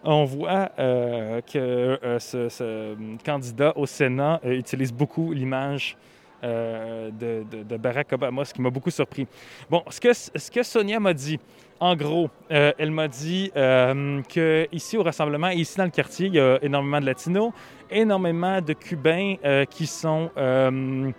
on 0.05 0.25
voit 0.25 0.71
que 0.77 1.99
ce, 2.21 2.95
candidat 3.25 3.73
au 3.77 3.87
Sénat 3.87 4.41
utilise 4.45 4.93
beaucoup 4.93 5.33
l'image 5.33 5.97
de, 6.43 7.77
Barack 7.77 8.13
Obama, 8.13 8.45
ce 8.45 8.55
qui 8.55 8.63
m'a 8.63 8.71
beaucoup 8.71 8.91
surpris. 8.91 9.27
Bon, 9.69 9.83
ce 9.91 10.51
que 10.51 10.63
Sonia 10.63 11.01
m'a 11.01 11.13
dit, 11.13 11.41
en 11.81 11.97
gros, 11.97 12.31
euh, 12.51 12.73
elle 12.79 12.91
m'a 12.91 13.09
dit 13.09 13.51
euh, 13.57 14.23
qu'ici 14.23 14.97
au 14.97 15.03
rassemblement, 15.03 15.49
ici 15.49 15.77
dans 15.77 15.85
le 15.85 15.91
quartier, 15.91 16.29
il 16.29 16.35
y 16.35 16.41
a 16.41 16.59
énormément 16.63 17.01
de 17.01 17.07
latinos, 17.07 17.53
énormément 17.91 18.61
de 18.61 18.73
Cubains 18.73 19.35
euh, 19.45 19.65
qui 19.65 19.87
sont 19.87 20.31
euh, 20.37 21.13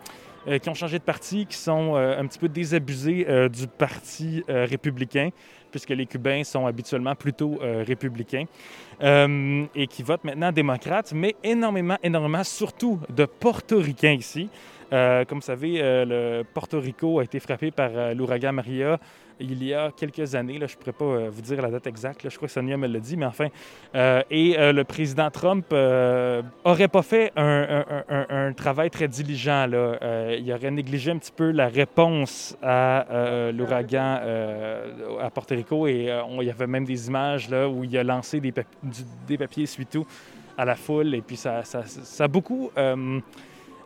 qui 0.61 0.69
ont 0.69 0.75
changé 0.75 0.99
de 0.99 1.03
parti, 1.03 1.47
qui 1.47 1.57
sont 1.57 1.95
un 1.95 2.23
petit 2.27 2.37
peu 2.37 2.47
désabusés 2.47 3.25
du 3.49 3.65
parti 3.65 4.43
républicain, 4.47 5.31
puisque 5.71 5.89
les 5.89 6.05
Cubains 6.05 6.43
sont 6.43 6.67
habituellement 6.67 7.15
plutôt 7.15 7.57
républicains, 7.61 8.45
et 9.01 9.87
qui 9.87 10.03
votent 10.03 10.23
maintenant 10.23 10.51
démocrates, 10.51 11.13
mais 11.15 11.35
énormément, 11.43 11.97
énormément, 12.03 12.43
surtout 12.43 12.99
de 13.09 13.25
portoricains 13.25 14.11
ici. 14.11 14.47
comme 14.91 15.39
vous 15.39 15.41
savez, 15.41 15.79
le 15.81 16.43
Porto 16.43 16.79
Rico 16.79 17.17
a 17.17 17.23
été 17.23 17.39
frappé 17.39 17.71
par 17.71 18.13
l'ouragan 18.13 18.53
Maria 18.53 18.99
il 19.39 19.63
y 19.63 19.73
a 19.73 19.91
quelques 19.91 20.35
années. 20.35 20.55
Je 20.55 20.63
ne 20.63 20.67
pourrais 20.67 20.91
pas 20.91 21.05
euh, 21.05 21.29
vous 21.29 21.41
dire 21.41 21.61
la 21.61 21.69
date 21.69 21.87
exacte. 21.87 22.21
Je 22.29 22.35
crois 22.35 22.47
que 22.47 22.53
Sonia 22.53 22.77
me 22.77 22.87
l'a 22.87 22.99
dit, 22.99 23.17
mais 23.17 23.25
enfin. 23.25 23.47
Euh, 23.95 24.21
et 24.29 24.57
euh, 24.57 24.71
le 24.71 24.83
président 24.83 25.29
Trump 25.29 25.71
n'aurait 25.71 26.87
pas 26.87 27.01
fait 27.01 27.31
un, 27.35 28.53
travail 28.55 28.89
très 28.89 29.07
diligent. 29.07 29.67
Il 29.67 30.53
aurait 30.53 30.71
négligé 30.71 31.11
un 31.11 31.17
petit 31.17 31.31
peu 31.31 31.51
la 31.51 31.67
réponse 31.67 32.57
à 32.61 33.51
l'ouragan 33.53 34.19
à 35.21 35.29
Porto 35.29 35.55
Rico. 35.55 35.87
Et 35.87 36.09
il 36.39 36.43
y 36.43 36.49
avait 36.49 36.67
même 36.67 36.85
des 36.85 37.07
images 37.07 37.49
là, 37.49 37.67
où 37.67 37.83
il 37.83 37.97
a 37.97 38.03
lancé 38.03 38.39
des, 38.39 39.37
papiers 39.37 39.65
suite 39.65 39.97
à 40.57 40.65
la 40.65 40.75
foule. 40.75 41.13
Et 41.15 41.21
puis 41.21 41.35
ça, 41.35 41.63
ça, 41.63 41.83
ça 41.85 42.23
a 42.23 42.27
beaucoup 42.27 42.71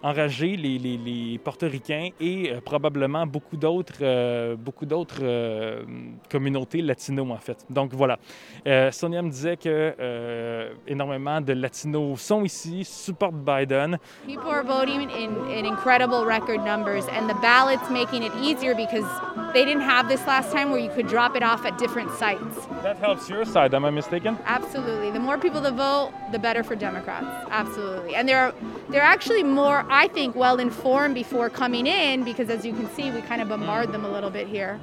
enrager 0.02 0.56
les, 0.56 0.78
les, 0.78 0.98
les 0.98 1.38
portoricains 1.38 2.10
et 2.20 2.52
euh, 2.52 2.62
probablement 2.62 3.26
beaucoup 3.26 3.58
d'autres 3.58 4.00
euh, 4.02 4.56
beaucoup 4.56 4.86
d'autres 4.86 5.20
euh, 5.22 5.84
communautés 6.32 6.82
latino 6.82 7.30
en 7.32 7.38
fait. 7.38 7.66
Donc 7.70 7.94
voilà. 7.94 8.18
Euh, 8.66 8.92
Sonia 8.92 9.22
me 9.22 9.30
disait 9.30 9.58
que 9.58 9.94
euh, 10.00 10.74
énormément 10.88 11.42
de 11.42 11.54
latinos 11.54 12.20
sont 12.20 12.44
ici, 12.44 12.84
supportent 12.86 13.44
Biden. 13.44 13.98
People 14.26 14.50
are 14.50 14.64
voting 14.64 15.10
in, 15.10 15.32
in 15.50 15.66
incredible 15.66 16.26
record 16.26 16.64
numbers 16.64 17.06
and 17.10 17.28
the 17.28 17.36
ballots 17.42 17.90
making 17.90 18.24
it 18.24 18.32
easier 18.42 18.76
because 18.76 19.06
they 19.54 19.66
didn't 19.66 19.82
have 19.82 20.08
this 20.08 20.26
last 20.26 20.52
time 20.52 20.72
where 20.72 20.80
you 20.80 20.90
could 20.90 21.08
drop 21.08 21.36
it 21.36 21.44
off 21.44 21.66
at 21.66 21.78
different 21.78 22.12
sites. 22.12 22.68
That 22.84 22.98
helps 22.98 23.30
your 23.30 23.46
side, 23.46 23.74
am 23.74 23.86
I 23.86 23.92
mistaken? 23.92 24.38
Absolutely. 24.46 25.12
The 25.12 25.20
more 25.20 25.38
people 25.38 25.62
that 25.62 25.74
vote, 25.74 26.12
the 26.32 26.40
better 26.40 26.64
for 26.64 26.76
Democrats. 26.76 27.26
Absolutely. 27.50 28.16
And 28.16 28.28
they're 28.28 28.54
they're 28.90 29.02
actually 29.02 29.44
more 29.44 29.86
I 29.90 30.08
think, 30.08 30.36
well 30.36 30.60
informed 30.60 31.16
before 31.16 31.50
coming 31.50 31.88
in 31.88 32.24
because, 32.24 32.50
as 32.50 32.66
you 32.66 32.74
can 32.74 32.90
see, 32.92 33.12
we 33.12 33.22
kind 33.22 33.42
of 33.42 33.50
bombard 33.50 33.92
them 33.92 34.06
a 34.06 34.10
little 34.10 34.30
bit 34.30 34.48
here. 34.48 34.80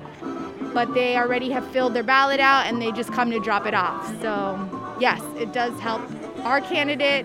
But 0.75 0.92
they 0.95 1.16
already 1.16 1.51
have 1.51 1.66
filled 1.71 1.95
their 1.95 2.03
ballot 2.03 2.40
out 2.40 2.66
and 2.66 2.83
they 2.83 2.92
just 2.92 3.12
come 3.12 3.31
to 3.31 3.38
drop 3.38 3.66
it 3.66 3.75
off. 3.75 4.07
So, 4.21 4.97
yes, 5.01 5.23
it 5.37 5.53
does 5.53 5.79
help 5.81 6.03
our 6.45 6.61
candidate 6.61 7.25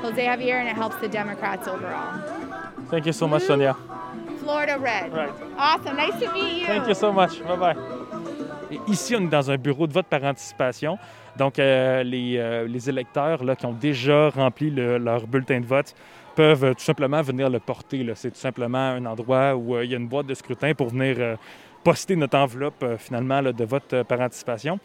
Jose 0.00 0.24
Javier, 0.24 0.60
and 0.60 0.68
it 0.68 0.76
helps 0.76 0.96
the 0.96 1.08
Democrats 1.08 1.66
overall. 1.66 2.20
Thank 2.88 3.06
you 3.06 3.12
so 3.12 3.26
much, 3.26 3.42
Sonia. 3.42 3.76
Florida 4.38 4.78
red. 4.78 5.12
Right. 5.12 5.32
Awesome. 5.56 5.96
Nice 5.96 6.18
to 6.20 6.32
meet 6.32 6.60
you. 6.60 6.66
Thank 6.66 6.86
you 6.86 6.94
so 6.94 7.12
much. 7.12 7.42
Bye 7.44 7.56
bye. 7.56 7.76
Ici, 8.86 9.16
on 9.16 9.24
est 9.24 9.30
dans 9.30 9.50
un 9.50 9.56
bureau 9.56 9.86
de 9.86 9.92
vote 9.92 10.06
par 10.06 10.22
anticipation. 10.22 10.98
Donc, 11.38 11.58
euh, 11.58 12.02
les, 12.02 12.36
euh, 12.36 12.66
les 12.66 12.88
électeurs 12.88 13.44
là, 13.44 13.54
qui 13.54 13.64
ont 13.66 13.72
déjà 13.72 14.28
rempli 14.30 14.70
le- 14.70 14.98
leur 14.98 15.26
bulletin 15.26 15.60
de 15.60 15.66
vote 15.66 15.94
peuvent 16.34 16.64
euh, 16.64 16.74
tout 16.74 16.84
simplement 16.84 17.22
venir 17.22 17.48
le 17.48 17.60
porter. 17.60 18.04
C'est 18.14 18.30
tout 18.32 18.38
simplement 18.38 18.78
un 18.78 19.06
endroit 19.06 19.54
où 19.54 19.78
il 19.80 19.90
y 19.90 19.94
a 19.94 19.96
une 19.96 20.08
boîte 20.08 20.26
de 20.26 20.34
scrutin 20.34 20.74
pour 20.74 20.88
venir 20.88 21.36
poster 21.84 22.16
notre 22.16 22.36
enveloppe 22.36 22.84
finalement 22.98 23.40
de 23.40 23.64
vote 23.64 23.94
par 24.08 24.20
anticipation. 24.20 24.78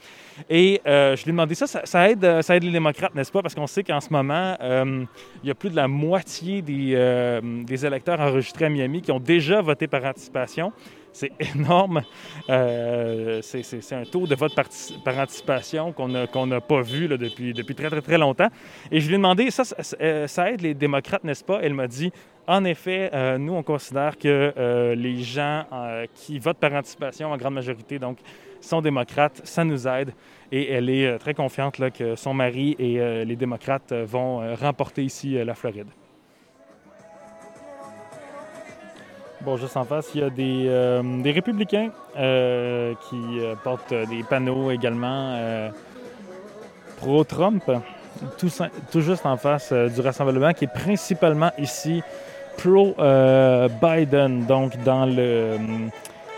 Et 0.48 0.80
je 0.86 1.24
lui 1.24 1.30
ai 1.30 1.32
demandé 1.32 1.56
ça, 1.56 1.66
ça, 1.68 2.10
aide, 2.10 2.24
les 2.24 2.72
démocrates, 2.72 3.16
n'est-ce 3.16 3.32
pas? 3.32 3.42
Parce 3.42 3.56
qu'on 3.56 3.68
sait 3.68 3.84
qu'en 3.84 4.00
ce 4.00 4.14
moment, 4.14 4.56
il 4.62 5.48
y 5.48 5.52
a 5.52 5.56
plus 5.56 5.72
de 5.72 5.76
la 5.76 5.88
moitié 5.88 6.62
des, 6.62 7.42
des 7.42 7.86
électeurs 7.86 8.22
enregistrés 8.22 8.66
à 8.66 8.70
Miami 8.70 9.02
qui 9.02 9.12
ont 9.12 9.20
déjà 9.20 9.60
voté 9.62 9.88
par 9.88 10.06
anticipation. 10.06 10.72
C'est 11.14 11.32
énorme. 11.56 12.02
Euh, 12.50 13.40
c'est- 13.42 13.94
un 13.94 14.04
taux 14.04 14.28
de 14.28 14.36
vote 14.36 14.54
parti- 14.56 14.96
par 15.06 15.18
anticipation 15.20 15.94
qu'on 15.94 16.08
n'a 16.48 16.60
pas 16.62 16.82
vu 16.82 17.08
depuis, 17.08 17.54
très, 17.76 17.90
très, 17.90 18.02
très 18.02 18.18
longtemps. 18.18 18.50
Et 18.92 19.00
je 19.00 19.08
lui 19.08 19.14
ai 19.16 19.18
demandé, 19.18 19.50
ça, 19.52 19.64
ça, 19.64 19.76
euh, 20.02 20.28
aide 20.48 20.62
les 20.62 20.74
démocrates, 20.74 21.24
n'est-ce 21.24 21.44
pas? 21.44 21.60
Elle 21.62 21.76
m'a 21.76 21.88
dit, 21.88 22.12
en 22.48 22.66
effet, 22.66 23.10
euh, 23.14 23.38
nous, 23.38 23.54
on 23.54 23.64
considère 23.64 24.18
que 24.18 24.94
les 24.98 25.20
gens 25.22 25.66
qui 26.16 26.40
votent 26.40 26.58
par 26.58 26.74
anticipation, 26.74 27.32
en 27.32 27.38
grande 27.38 27.54
majorité, 27.54 28.00
donc, 28.00 28.18
sont 28.60 28.82
démocrates. 28.82 29.42
Ça 29.46 29.64
nous 29.64 29.88
aide. 29.88 30.14
Et 30.52 30.72
elle 30.72 30.90
est 30.90 31.18
très 31.20 31.34
confiante 31.34 31.76
que 31.98 32.16
son 32.16 32.34
mari 32.34 32.76
et 32.80 33.24
les 33.26 33.36
démocrates 33.36 33.94
vont 33.94 34.56
remporter 34.56 35.04
ici 35.04 35.34
la 35.44 35.54
Floride. 35.54 35.88
Bon, 39.44 39.58
juste 39.58 39.76
en 39.76 39.84
face, 39.84 40.12
il 40.16 40.22
y 40.22 40.24
a 40.24 40.30
des, 40.30 40.66
euh, 40.68 41.22
républicains 41.26 41.90
euh, 42.16 42.94
qui 43.10 43.42
euh, 43.42 43.56
portent 43.62 43.94
des 43.94 44.24
panneaux 44.24 44.72
également 44.72 45.38
pro-Trump, 46.98 47.64
tout, 48.38 49.02
juste 49.02 49.26
en 49.26 49.36
face 49.36 49.74
du 49.74 50.00
rassemblement 50.00 50.54
qui 50.54 50.64
est 50.64 50.74
principalement 50.74 51.52
ici 51.58 52.02
pro-Biden, 52.56 54.46
donc 54.46 54.82
dans 54.86 55.06
le, 55.06 55.58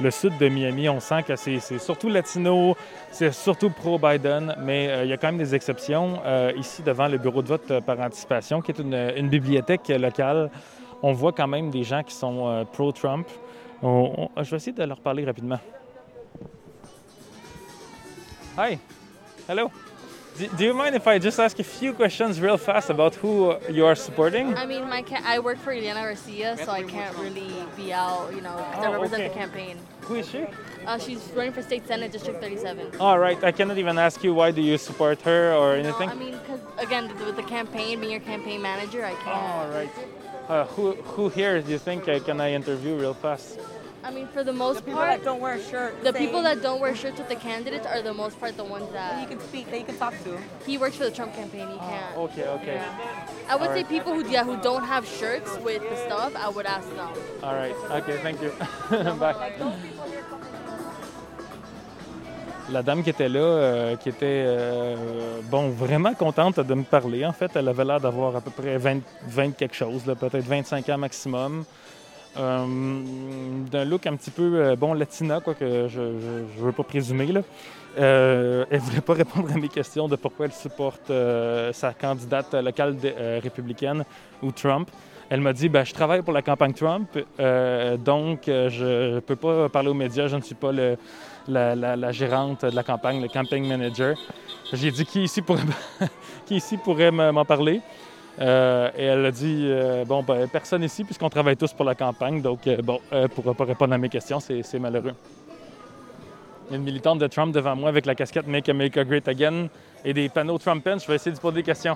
sud 0.10 0.36
de 0.40 0.50
Miami. 0.50 0.90
On 0.90 1.00
sent 1.00 1.22
que 1.28 1.36
c'est 1.36 1.60
surtout 1.78 2.10
latino, 2.10 2.76
c'est 3.12 3.32
surtout 3.32 3.70
pro-Biden, 3.70 4.56
mais 4.64 5.04
il 5.04 5.10
y 5.10 5.14
a 5.14 5.18
quand 5.18 5.28
même 5.28 5.38
des 5.38 5.54
exceptions. 5.54 6.22
Ici, 6.58 6.82
devant 6.82 7.08
le 7.08 7.20
bureau 7.20 7.44
de 7.44 7.50
vote 7.50 7.82
par 7.86 8.00
anticipation, 8.00 8.62
qui 8.62 8.72
est 8.72 8.80
une 8.80 9.30
bibliothèque 9.30 9.90
locale, 9.90 10.50
on 11.06 11.14
voit 11.14 11.34
quand 11.34 11.48
même 11.48 11.70
des 11.70 11.84
gens 11.84 12.02
qui 12.04 12.16
sont 12.16 12.48
euh, 12.48 12.64
pro-Trump. 12.66 13.28
On- 13.84 14.28
on- 14.36 14.44
je 14.44 14.50
vais 14.50 14.58
essayer 14.58 14.72
de 14.76 14.84
leur 14.84 15.00
parler 15.00 15.24
rapidement. 15.24 15.60
Hi. 18.58 18.80
Hello. 19.48 19.70
Do, 20.40 20.48
do 20.58 20.64
you 20.66 20.74
mind 20.74 20.96
if 20.96 21.06
I 21.08 21.20
just 21.20 21.40
ask 21.40 21.60
a 21.60 21.64
few 21.64 21.94
questions 21.94 22.42
real 22.42 22.58
fast 22.58 22.90
about 22.90 23.14
who 23.16 23.54
you 23.70 23.86
are 23.86 23.96
supporting? 23.96 24.54
I 24.58 24.66
mean, 24.66 24.90
my 24.90 25.04
ca- 25.04 25.22
I 25.24 25.38
work 25.40 25.60
for 25.60 25.72
Eliana 25.74 26.02
Garcia, 26.10 26.58
so 26.58 26.72
I 26.72 26.82
can't 26.84 27.16
really 27.20 27.54
be 27.78 27.94
out, 27.94 28.34
you 28.36 28.42
know, 28.42 28.56
'cause 28.74 28.84
I 28.84 28.88
Oh, 28.88 28.94
represent 28.94 29.22
okay. 29.22 29.28
the 29.30 29.40
campaign. 29.40 29.78
Who 30.08 30.16
is 30.16 30.28
she? 30.30 30.42
Uh, 30.88 30.98
she's 30.98 31.22
running 31.36 31.54
for 31.54 31.62
state 31.62 31.88
senate, 31.88 32.12
District 32.12 32.42
37. 32.42 32.88
All 33.00 33.20
right. 33.20 33.42
I 33.44 33.52
cannot 33.52 33.78
even 33.78 33.98
ask 34.00 34.24
you 34.24 34.34
why 34.34 34.50
do 34.52 34.62
you 34.62 34.78
support 34.78 35.22
her 35.22 35.54
or 35.54 35.78
No, 35.78 35.84
anything? 35.84 36.10
I 36.10 36.16
mean, 36.16 36.32
because 36.42 36.62
again, 36.80 37.08
th- 37.10 37.20
with 37.28 37.36
the 37.38 37.44
campaign, 37.58 38.00
being 38.00 38.12
your 38.12 38.26
campaign 38.34 38.62
manager, 38.62 39.06
I 39.06 39.14
can't. 39.24 39.44
All 39.54 39.70
right. 39.78 39.94
Uh, 40.48 40.66
who 40.66 40.94
who 40.94 41.30
here 41.30 41.62
do 41.62 41.72
you 41.72 41.80
think 41.80 42.08
uh, 42.08 42.20
can 42.20 42.40
I 42.40 42.52
interview 42.54 42.96
real 42.96 43.16
fast? 43.16 43.60
I 44.04 44.12
mean, 44.12 44.28
for 44.28 44.44
the 44.44 44.54
most 44.54 44.86
people 44.86 45.00
part, 45.00 45.18
that 45.18 45.26
don't 45.26 45.42
wear 45.42 45.60
shirts. 45.60 46.04
the 46.04 46.14
people 46.14 46.44
that 46.44 46.62
don't 46.62 46.80
wear 46.80 46.96
shirts 46.96 47.18
with 47.18 47.28
the 47.28 47.36
candidates 47.36 47.88
are 47.88 48.04
the 48.04 48.14
most 48.14 48.40
part 48.40 48.56
the 48.56 48.64
ones 48.64 48.88
that 48.92 49.20
you 49.20 49.28
can 49.28 49.40
speak, 49.40 49.72
that 49.72 49.80
you 49.80 49.86
can 49.86 49.98
talk 49.98 50.14
to. 50.24 50.38
he 50.64 50.78
works 50.78 50.98
for 50.98 51.06
the 51.06 51.12
Trump 51.12 51.34
campaign. 51.34 51.68
He 51.68 51.80
can't. 51.80 52.16
Okay. 52.16 52.46
Okay. 52.46 52.80
I 53.50 53.56
would 53.56 53.70
say 53.70 53.82
Alright. 53.82 53.90
people 53.90 54.14
who 54.14 54.30
yeah 54.30 54.44
who 54.44 54.62
don't 54.62 54.84
have 54.84 55.08
shirts 55.08 55.58
with 55.58 55.82
the 55.82 55.98
stuff, 56.06 56.36
I 56.36 56.50
would 56.50 56.68
ask 56.68 56.88
them. 56.96 57.10
All 57.42 57.56
right. 57.56 57.76
Okay. 58.00 58.18
Thank 58.22 58.40
you. 58.44 58.52
Bye. 59.18 60.62
La 62.72 62.82
dame 62.82 63.04
qui 63.04 63.12
était 63.12 63.30
là, 63.30 63.40
euh, 63.40 63.96
qui 63.96 64.10
était 64.10 64.26
euh, 64.48 64.96
bon 65.52 65.70
vraiment 65.70 66.14
contente 66.16 66.60
de 66.60 66.74
me 66.74 66.84
parler. 66.84 67.24
En 67.26 67.32
fait, 67.32 67.52
elle 67.56 67.68
avait 67.68 67.86
l'air 67.86 68.00
d'avoir 68.00 68.36
à 68.36 68.42
peu 68.42 68.50
près 68.50 68.78
20, 68.78 69.02
20 69.28 69.52
quelque 69.52 69.76
chose, 69.76 70.02
peut-être 70.04 70.38
25 70.40 70.90
ans 70.90 70.98
maximum. 70.98 71.64
Euh, 72.38 72.66
D'un 73.72 73.86
look 73.86 74.08
un 74.08 74.16
petit 74.16 74.32
peu 74.32 74.76
bon 74.76 74.94
latina, 74.94 75.40
quoi 75.42 75.54
que 75.54 75.88
je 75.88 76.02
ne 76.02 76.46
veux 76.58 76.72
pas 76.72 76.84
présumer. 76.84 77.28
Là. 77.28 77.42
Elle 77.98 78.80
voulait 78.80 79.02
pas 79.02 79.14
répondre 79.14 79.50
à 79.54 79.58
mes 79.58 79.70
questions 79.70 80.08
de 80.08 80.16
pourquoi 80.16 80.48
elle 80.48 80.52
supporte 80.52 81.12
sa 81.72 81.94
candidate 81.94 82.54
locale 82.56 82.96
républicaine 83.44 84.04
ou 84.42 84.52
Trump. 84.52 84.90
Elle 85.30 85.42
m'a 85.42 85.54
dit 85.54 85.70
ben, 85.70 85.86
Je 85.86 85.94
travaille 85.94 86.24
pour 86.24 86.34
la 86.34 86.42
campagne 86.42 86.74
Trump, 86.74 87.10
donc 88.04 88.42
je 88.48 89.14
ne 89.16 89.20
peux 89.20 89.36
pas 89.38 89.70
parler 89.70 89.90
aux 89.90 89.94
médias, 89.94 90.28
je 90.28 90.36
ne 90.36 90.42
suis 90.42 90.56
pas 90.56 90.72
le- 90.74 90.98
la, 91.48 92.12
gérante 92.12 92.66
de 92.66 92.76
la 92.76 92.84
campagne, 92.84 93.22
le 93.22 93.28
campaign 93.28 93.68
manager. 93.68 94.16
J'ai 94.74 94.92
dit 94.92 95.06
Qui 95.06 95.24
ici 95.24 95.42
pourrait, 96.78 97.12
m'en 97.12 97.46
parler? 97.46 97.82
Euh, 98.40 98.90
Et 98.98 99.06
elle 99.06 99.26
a 99.26 99.32
dit 99.32 99.66
euh, 99.66 100.06
Bon, 100.06 100.24
ben, 100.24 100.48
personne 100.48 100.84
ici, 100.84 101.04
puisqu'on 101.04 101.30
travaille 101.30 101.58
tous 101.58 101.74
pour 101.74 101.86
la 101.86 101.96
campagne, 101.96 102.42
donc 102.42 102.68
euh, 102.68 102.82
bon, 102.82 103.00
elle 103.12 103.24
ne 103.24 103.54
pas 103.54 103.64
répondre 103.64 103.94
à 103.94 103.98
mes 103.98 104.10
questions, 104.10 104.40
c'est 104.40 104.80
malheureux. 104.80 105.14
Il 106.68 106.72
y 106.72 106.74
a 106.74 106.78
une 106.78 106.84
militante 106.84 107.20
de 107.20 107.28
Trump 107.28 107.54
devant 107.54 107.76
moi 107.76 107.90
avec 107.90 108.06
la 108.08 108.16
casquette 108.16 108.48
Make 108.48 108.70
America 108.70 109.04
Great 109.04 109.28
Again 109.28 109.68
et 110.04 110.14
des 110.14 110.30
panneaux 110.30 110.58
Trumpen. 110.58 111.00
Je 111.00 111.08
vais 111.08 111.16
essayer 111.16 111.36
de 111.36 111.40
poser 111.40 111.58
des 111.58 111.64
questions. 111.64 111.96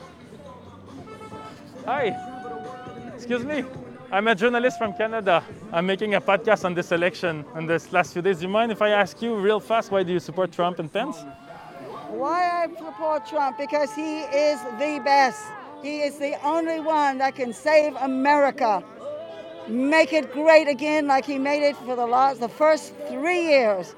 Hi. 1.87 2.13
Excuse 3.15 3.43
me. 3.43 3.88
I'm 4.11 4.27
a 4.27 4.33
journalist 4.33 4.79
from 4.79 4.93
Canada. 4.93 5.43
I'm 5.71 5.85
making 5.85 6.15
a 6.15 6.21
podcast 6.21 6.65
on 6.65 6.73
this 6.73 6.91
election 6.91 7.45
in 7.55 7.67
this 7.67 7.93
last 7.93 8.13
few 8.13 8.23
days. 8.23 8.37
Do 8.39 8.43
you 8.45 8.49
mind 8.49 8.71
if 8.71 8.81
I 8.81 8.89
ask 8.89 9.21
you 9.21 9.35
real 9.35 9.59
fast 9.59 9.91
why 9.91 10.01
do 10.01 10.11
you 10.11 10.19
support 10.19 10.51
Trump 10.51 10.79
and 10.79 10.91
Pence? 10.91 11.17
Why 12.09 12.63
I 12.63 12.75
support 12.75 13.27
Trump? 13.27 13.59
Because 13.59 13.93
he 13.93 14.21
is 14.21 14.59
the 14.79 14.99
best. 15.05 15.45
He 15.83 15.99
is 15.99 16.17
the 16.17 16.43
only 16.43 16.79
one 16.79 17.19
that 17.19 17.35
can 17.35 17.53
save 17.53 17.95
America, 17.97 18.83
make 19.67 20.11
it 20.11 20.33
great 20.33 20.67
again 20.67 21.05
like 21.05 21.23
he 21.23 21.37
made 21.37 21.61
it 21.61 21.77
for 21.77 21.95
the 21.95 22.07
last, 22.07 22.39
the 22.39 22.49
first 22.49 22.95
three 23.09 23.43
years. 23.43 23.93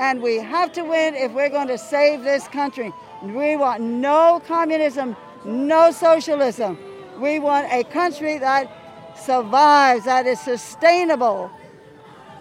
And 0.00 0.20
we 0.20 0.38
have 0.38 0.72
to 0.72 0.82
win 0.82 1.14
if 1.14 1.30
we're 1.30 1.48
going 1.48 1.68
to 1.68 1.78
save 1.78 2.24
this 2.24 2.48
country. 2.48 2.92
We 3.22 3.54
want 3.54 3.82
no 3.82 4.42
communism, 4.48 5.16
no 5.44 5.92
socialism. 5.92 6.76
We 7.20 7.38
want 7.38 7.72
a 7.72 7.84
country 7.84 8.38
that 8.38 8.68
survives, 9.16 10.04
that 10.04 10.26
is 10.26 10.40
sustainable. 10.40 11.50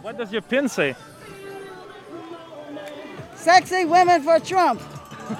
What 0.01 0.17
does 0.17 0.31
your 0.31 0.41
pin 0.41 0.67
say? 0.69 0.95
Sexy 3.35 3.85
women 3.85 4.21
for 4.21 4.39
Trump. 4.39 4.81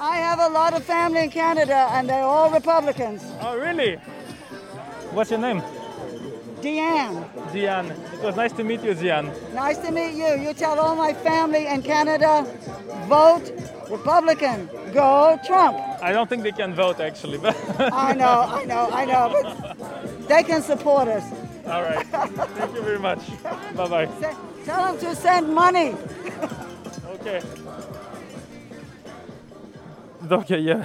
I 0.00 0.16
have 0.16 0.40
a 0.40 0.48
lot 0.48 0.74
of 0.74 0.82
family 0.84 1.24
in 1.24 1.30
Canada, 1.30 1.88
and 1.92 2.08
they're 2.08 2.24
all 2.24 2.50
Republicans. 2.50 3.22
Oh, 3.40 3.56
really? 3.56 3.96
What's 5.12 5.30
your 5.30 5.40
name? 5.40 5.62
Deanne, 6.62 7.52
Diane. 7.52 7.90
It 7.90 8.22
was 8.22 8.36
nice 8.36 8.52
to 8.52 8.64
meet 8.64 8.82
you, 8.82 8.94
Diane. 8.94 9.32
nice 9.52 9.78
to 9.78 9.90
meet 9.90 10.14
you. 10.14 10.40
You 10.40 10.54
tell 10.54 10.78
all 10.78 10.94
my 10.94 11.12
family 11.12 11.66
in 11.66 11.82
Canada, 11.82 12.46
vote 13.08 13.50
Republican, 13.90 14.70
go 14.92 15.38
Trump. 15.44 15.76
I 16.00 16.12
don't 16.12 16.28
think 16.28 16.44
they 16.44 16.52
can 16.52 16.72
vote 16.74 17.00
actually, 17.00 17.38
but 17.38 17.56
I 17.78 18.12
know, 18.14 18.44
I 18.48 18.64
know, 18.64 18.88
I 18.90 19.04
know, 19.04 19.42
but 19.42 19.71
they 20.32 20.42
can 20.42 20.62
support 20.62 21.08
us. 21.08 21.24
all 21.66 21.82
right. 21.82 22.06
Thank 22.06 22.74
you 22.74 22.82
very 22.82 22.98
much. 22.98 23.20
Bye 23.76 23.88
bye. 23.88 24.08
Tell 24.64 24.84
them 24.86 24.98
to 24.98 25.14
send 25.14 25.54
money. 25.54 25.94
OK. 27.14 27.42
Donc, 30.28 30.50
il 30.50 30.60
y 30.60 30.70
a 30.70 30.80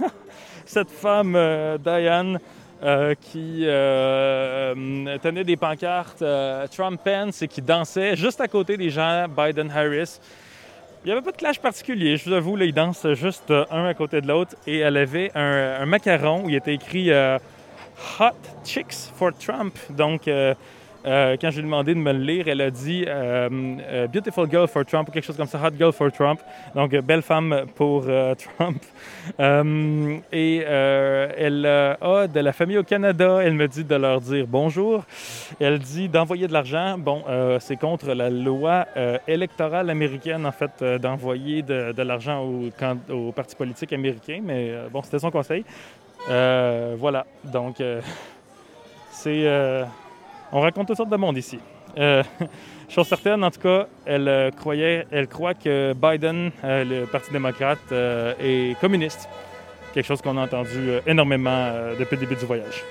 cette 0.66 0.90
femme, 0.90 1.36
euh, 1.36 1.78
Diane, 1.78 2.38
euh, 2.82 3.14
qui 3.20 3.64
euh, 3.66 4.74
tenait 5.18 5.44
des 5.44 5.56
pancartes 5.56 6.22
euh, 6.22 6.66
Trump-Pence 6.68 7.42
et 7.42 7.48
qui 7.48 7.60
dansait 7.60 8.16
juste 8.16 8.40
à 8.40 8.48
côté 8.48 8.76
des 8.76 8.90
gens 8.90 9.26
Biden-Harris. 9.28 10.20
Il 11.04 11.06
n'y 11.06 11.12
avait 11.12 11.22
pas 11.22 11.32
de 11.32 11.36
clash 11.36 11.60
particulier, 11.60 12.16
je 12.16 12.28
vous 12.28 12.34
avoue, 12.34 12.56
là, 12.56 12.64
ils 12.64 12.74
dansent 12.74 13.12
juste 13.12 13.52
un 13.70 13.84
à 13.84 13.94
côté 13.94 14.20
de 14.20 14.26
l'autre. 14.26 14.56
Et 14.66 14.78
elle 14.78 14.96
avait 14.96 15.30
un, 15.34 15.80
un 15.80 15.86
macaron 15.86 16.44
où 16.44 16.48
il 16.48 16.56
était 16.56 16.74
écrit 16.74 17.10
Hot 18.20 18.32
Chicks 18.64 19.10
for 19.14 19.32
Trump. 19.32 19.74
Donc, 19.90 20.28
euh, 20.28 20.54
Euh, 21.06 21.36
quand 21.40 21.50
je 21.52 21.58
lui 21.58 21.60
ai 21.60 21.70
demandé 21.70 21.94
de 21.94 22.00
me 22.00 22.12
le 22.12 22.18
lire, 22.18 22.48
elle 22.48 22.60
a 22.60 22.70
dit 22.72 23.04
euh, 23.06 24.08
Beautiful 24.08 24.50
girl 24.50 24.66
for 24.66 24.84
Trump 24.84 25.08
ou 25.08 25.12
quelque 25.12 25.24
chose 25.24 25.36
comme 25.36 25.46
ça, 25.46 25.58
Hot 25.64 25.70
girl 25.78 25.92
for 25.92 26.10
Trump. 26.10 26.40
Donc, 26.74 26.90
belle 26.96 27.22
femme 27.22 27.66
pour 27.76 28.02
Trump. 28.58 28.82
Et 30.32 30.56
elle 30.58 31.66
a 31.66 32.26
de 32.26 32.40
la 32.40 32.52
famille 32.52 32.78
au 32.78 32.82
Canada. 32.82 33.38
Elle 33.42 33.54
me 33.54 33.68
dit 33.68 33.84
de 33.84 33.94
leur 33.94 34.20
dire 34.20 34.44
bonjour. 34.48 35.04
Elle 35.60 35.78
dit 35.78 36.08
d'envoyer 36.08 36.48
de 36.48 36.52
l'argent. 36.52 36.98
Bon, 36.98 37.22
c'est 37.60 37.76
contre 37.76 38.12
la 38.12 38.28
loi 38.28 38.86
électorale 39.28 39.90
américaine, 39.90 40.44
en 40.44 40.52
fait, 40.52 40.82
d'envoyer 41.00 41.62
de, 41.62 42.02
l'argent 42.02 42.42
aux, 42.42 42.70
can- 42.78 42.98
aux 43.08 43.30
partis 43.32 43.54
politiques 43.56 43.92
américains. 43.92 44.40
Mais 44.42 44.72
bon, 44.92 45.00
c'était 45.04 45.20
son 45.20 45.30
conseil. 45.30 45.64
Euh, 46.30 46.96
voilà. 46.98 47.26
Donc, 47.44 47.80
euh, 47.80 48.00
c'est. 49.10 49.46
euh, 49.46 49.84
on 50.52 50.60
raconte 50.60 50.86
toutes 50.86 50.96
sortes 50.96 51.10
de 51.10 51.16
monde 51.16 51.36
ici. 51.36 51.58
Euh, 51.98 52.22
chose 52.88 53.06
certaine, 53.06 53.42
en 53.44 53.50
tout 53.50 53.60
cas, 53.60 53.86
elle 54.06 54.28
euh, 54.28 54.50
croyait, 54.50 55.06
elle 55.10 55.28
croit 55.28 55.54
que 55.54 55.92
Biden, 55.94 56.50
euh, 56.64 56.84
le 56.84 57.06
Parti 57.06 57.30
démocrate, 57.32 57.78
euh, 57.92 58.34
est 58.40 58.78
communiste. 58.80 59.28
Quelque 59.92 60.06
chose 60.06 60.20
qu'on 60.22 60.36
a 60.36 60.42
entendu 60.42 60.90
euh, 60.90 61.00
énormément 61.06 61.50
euh, 61.50 61.96
depuis 61.98 62.16
le 62.16 62.20
début 62.20 62.36
du 62.36 62.44
voyage. 62.46 62.84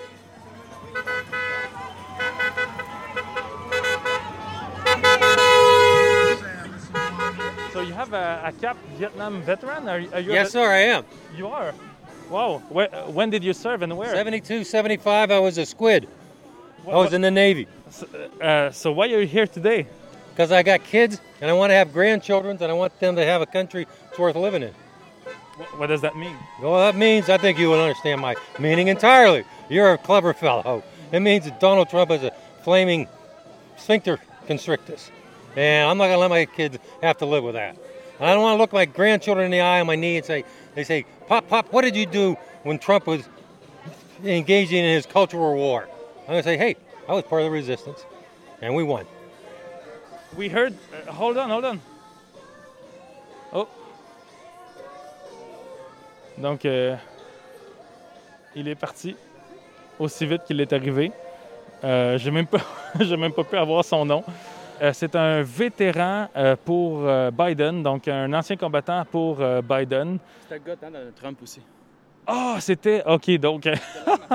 So 7.73 7.81
you 7.81 7.93
have 7.93 8.13
a, 8.13 8.41
a 8.45 8.51
Cap 8.51 8.77
Vietnam 8.97 9.41
veteran? 9.41 9.87
Are, 9.87 10.01
are 10.13 10.19
you 10.19 10.31
Yes, 10.33 10.51
sir, 10.51 10.65
I 10.65 10.97
am. 10.97 11.05
You 11.37 11.47
are? 11.47 11.73
Wow. 12.29 12.61
Where, 12.69 12.89
when 13.07 13.29
did 13.29 13.43
you 13.43 13.53
serve 13.53 13.81
and 13.81 13.95
where? 13.97 14.13
72, 14.13 14.63
75, 14.63 15.31
I 15.31 15.39
was 15.39 15.57
a 15.57 15.65
squid. 15.65 16.07
I 16.85 16.95
was 16.95 17.13
in 17.13 17.21
the 17.21 17.31
Navy. 17.31 17.67
Uh, 18.41 18.71
so 18.71 18.91
why 18.91 19.05
are 19.05 19.19
you 19.19 19.27
here 19.27 19.47
today? 19.47 19.87
Because 20.31 20.51
I 20.51 20.63
got 20.63 20.83
kids 20.83 21.19
and 21.41 21.49
I 21.49 21.53
want 21.53 21.71
to 21.71 21.75
have 21.75 21.91
grandchildren 21.91 22.57
and 22.61 22.71
I 22.71 22.73
want 22.73 22.97
them 22.99 23.15
to 23.15 23.25
have 23.25 23.41
a 23.41 23.45
country 23.45 23.87
that's 24.05 24.19
worth 24.19 24.35
living 24.35 24.63
in. 24.63 24.73
What, 25.57 25.79
what 25.79 25.87
does 25.87 26.01
that 26.01 26.15
mean? 26.15 26.35
Well, 26.61 26.79
that 26.79 26.95
means 26.95 27.29
I 27.29 27.37
think 27.37 27.57
you 27.57 27.69
will 27.69 27.81
understand 27.81 28.21
my 28.21 28.35
meaning 28.59 28.87
entirely. 28.87 29.43
You're 29.69 29.93
a 29.93 29.97
clever 29.97 30.33
fellow. 30.33 30.83
It 31.11 31.19
means 31.21 31.45
that 31.45 31.59
Donald 31.59 31.89
Trump 31.89 32.11
is 32.11 32.23
a 32.23 32.31
flaming 32.63 33.07
sphincter 33.77 34.19
constrictus. 34.45 35.11
And 35.55 35.89
I'm 35.89 35.97
not 35.97 36.05
going 36.05 36.17
to 36.17 36.19
let 36.19 36.29
my 36.29 36.45
kids 36.45 36.77
have 37.01 37.17
to 37.17 37.25
live 37.25 37.43
with 37.43 37.55
that. 37.55 37.75
And 38.19 38.29
I 38.29 38.33
don't 38.33 38.43
want 38.43 38.57
to 38.57 38.61
look 38.61 38.73
my 38.73 38.85
grandchildren 38.85 39.45
in 39.45 39.51
the 39.51 39.61
eye 39.61 39.79
on 39.79 39.87
my 39.87 39.95
knee 39.95 40.17
and 40.17 40.25
say, 40.25 40.45
they 40.77 40.83
say, 40.83 41.05
Pop, 41.27 41.47
Pop, 41.47 41.73
what 41.73 41.81
did 41.83 41.95
you 41.95 42.05
do 42.05 42.37
when 42.61 42.77
Trump 42.77 43.07
was 43.07 43.27
engaging 44.23 44.85
in 44.85 44.93
his 44.93 45.07
cultural 45.07 45.55
war? 45.55 45.89
I'm 46.21 46.27
going 46.27 46.39
to 46.39 46.43
say, 46.43 46.55
hey, 46.55 46.75
I 47.09 47.13
was 47.13 47.23
part 47.23 47.41
of 47.41 47.45
the 47.47 47.51
resistance 47.51 48.05
and 48.61 48.75
we 48.75 48.83
won. 48.83 49.05
We 50.37 50.49
heard. 50.49 50.75
uh, 50.93 51.11
hold 51.11 51.37
on, 51.37 51.49
hold 51.49 51.65
on. 51.65 51.81
Oh. 53.53 53.67
Donc, 56.37 56.65
euh, 56.65 56.95
il 58.55 58.67
est 58.67 58.75
parti 58.75 59.15
aussi 59.97 60.27
vite 60.27 60.43
qu'il 60.45 60.61
est 60.61 60.73
arrivé. 60.73 61.11
Euh, 61.83 62.19
j'ai 62.19 62.29
même 62.29 62.45
j'ai 62.99 63.17
même 63.17 63.33
pas 63.33 63.43
pu 63.43 63.57
avoir 63.57 63.83
son 63.83 64.05
nom. 64.05 64.23
Euh, 64.81 64.91
c'est 64.93 65.15
un 65.15 65.41
vétéran 65.41 66.27
euh, 66.35 66.55
pour 66.63 66.99
euh, 67.03 67.31
Biden, 67.31 67.81
donc 67.81 68.07
un 68.07 68.31
ancien 68.33 68.55
combattant 68.57 69.03
pour 69.05 69.37
Biden. 69.37 70.19
C'était 70.41 70.55
le 70.55 70.75
gars 70.75 70.89
de 70.89 71.11
Trump 71.19 71.39
aussi. 71.41 71.61
Ah, 72.27 72.57
c'était. 72.59 73.03
OK, 73.05 73.31
donc. 73.37 73.67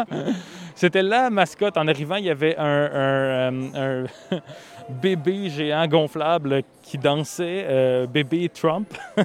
c'était 0.75 1.03
la 1.03 1.29
mascotte. 1.31 1.77
En 1.77 1.87
arrivant, 1.87 2.17
il 2.17 2.25
y 2.25 2.31
avait 2.31 2.57
un, 2.57 2.91
un, 2.95 3.75
un 3.75 4.05
bébé 4.89 5.51
géant 5.51 5.87
gonflable 5.87 6.63
qui 6.83 6.99
dansait, 6.99 7.67
euh, 7.69 8.07
bébé 8.07 8.49
Trump. 8.49 8.89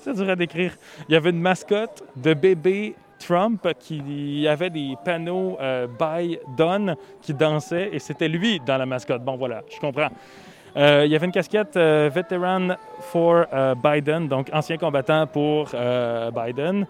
C'est 0.00 0.14
dur 0.14 0.28
à 0.28 0.36
décrire. 0.36 0.72
Il 1.08 1.12
y 1.12 1.16
avait 1.16 1.30
une 1.30 1.40
mascotte 1.40 2.02
de 2.16 2.34
bébé 2.34 2.94
Trump 3.18 3.66
qui 3.78 4.46
avait 4.48 4.70
des 4.70 4.94
panneaux 5.04 5.56
euh, 5.60 5.86
qui 7.22 7.34
dansaient 7.34 7.90
et 7.92 7.98
c'était 7.98 8.28
lui 8.28 8.60
dans 8.60 8.76
la 8.76 8.86
mascotte. 8.86 9.22
Bon, 9.22 9.36
voilà, 9.36 9.62
je 9.72 9.78
comprends. 9.80 10.10
Euh, 10.76 11.02
il 11.06 11.10
y 11.10 11.16
avait 11.16 11.26
une 11.26 11.32
casquette 11.32 11.76
euh, 11.76 12.10
Veteran 12.12 12.76
for 13.00 13.46
euh, 13.52 13.74
Biden, 13.74 14.28
donc 14.28 14.50
ancien 14.52 14.76
combattant 14.76 15.26
pour 15.26 15.70
Biden. 16.34 16.86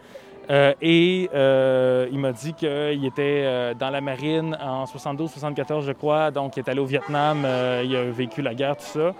Et 0.80 1.28
il 1.32 2.18
m'a 2.18 2.32
dit 2.32 2.52
qu'il 2.54 3.04
était 3.04 3.74
dans 3.74 3.90
la 3.90 4.00
marine 4.00 4.56
en 4.60 4.84
72-74, 4.84 5.82
je 5.82 5.92
crois. 5.92 6.30
Donc, 6.30 6.56
il 6.56 6.60
est 6.60 6.68
allé 6.68 6.80
au 6.80 6.86
Vietnam, 6.86 7.38
il 7.84 7.96
a 7.96 8.04
vécu 8.04 8.42
la 8.42 8.54
guerre, 8.54 8.76
tout 8.76 8.84
ça. 8.84 9.12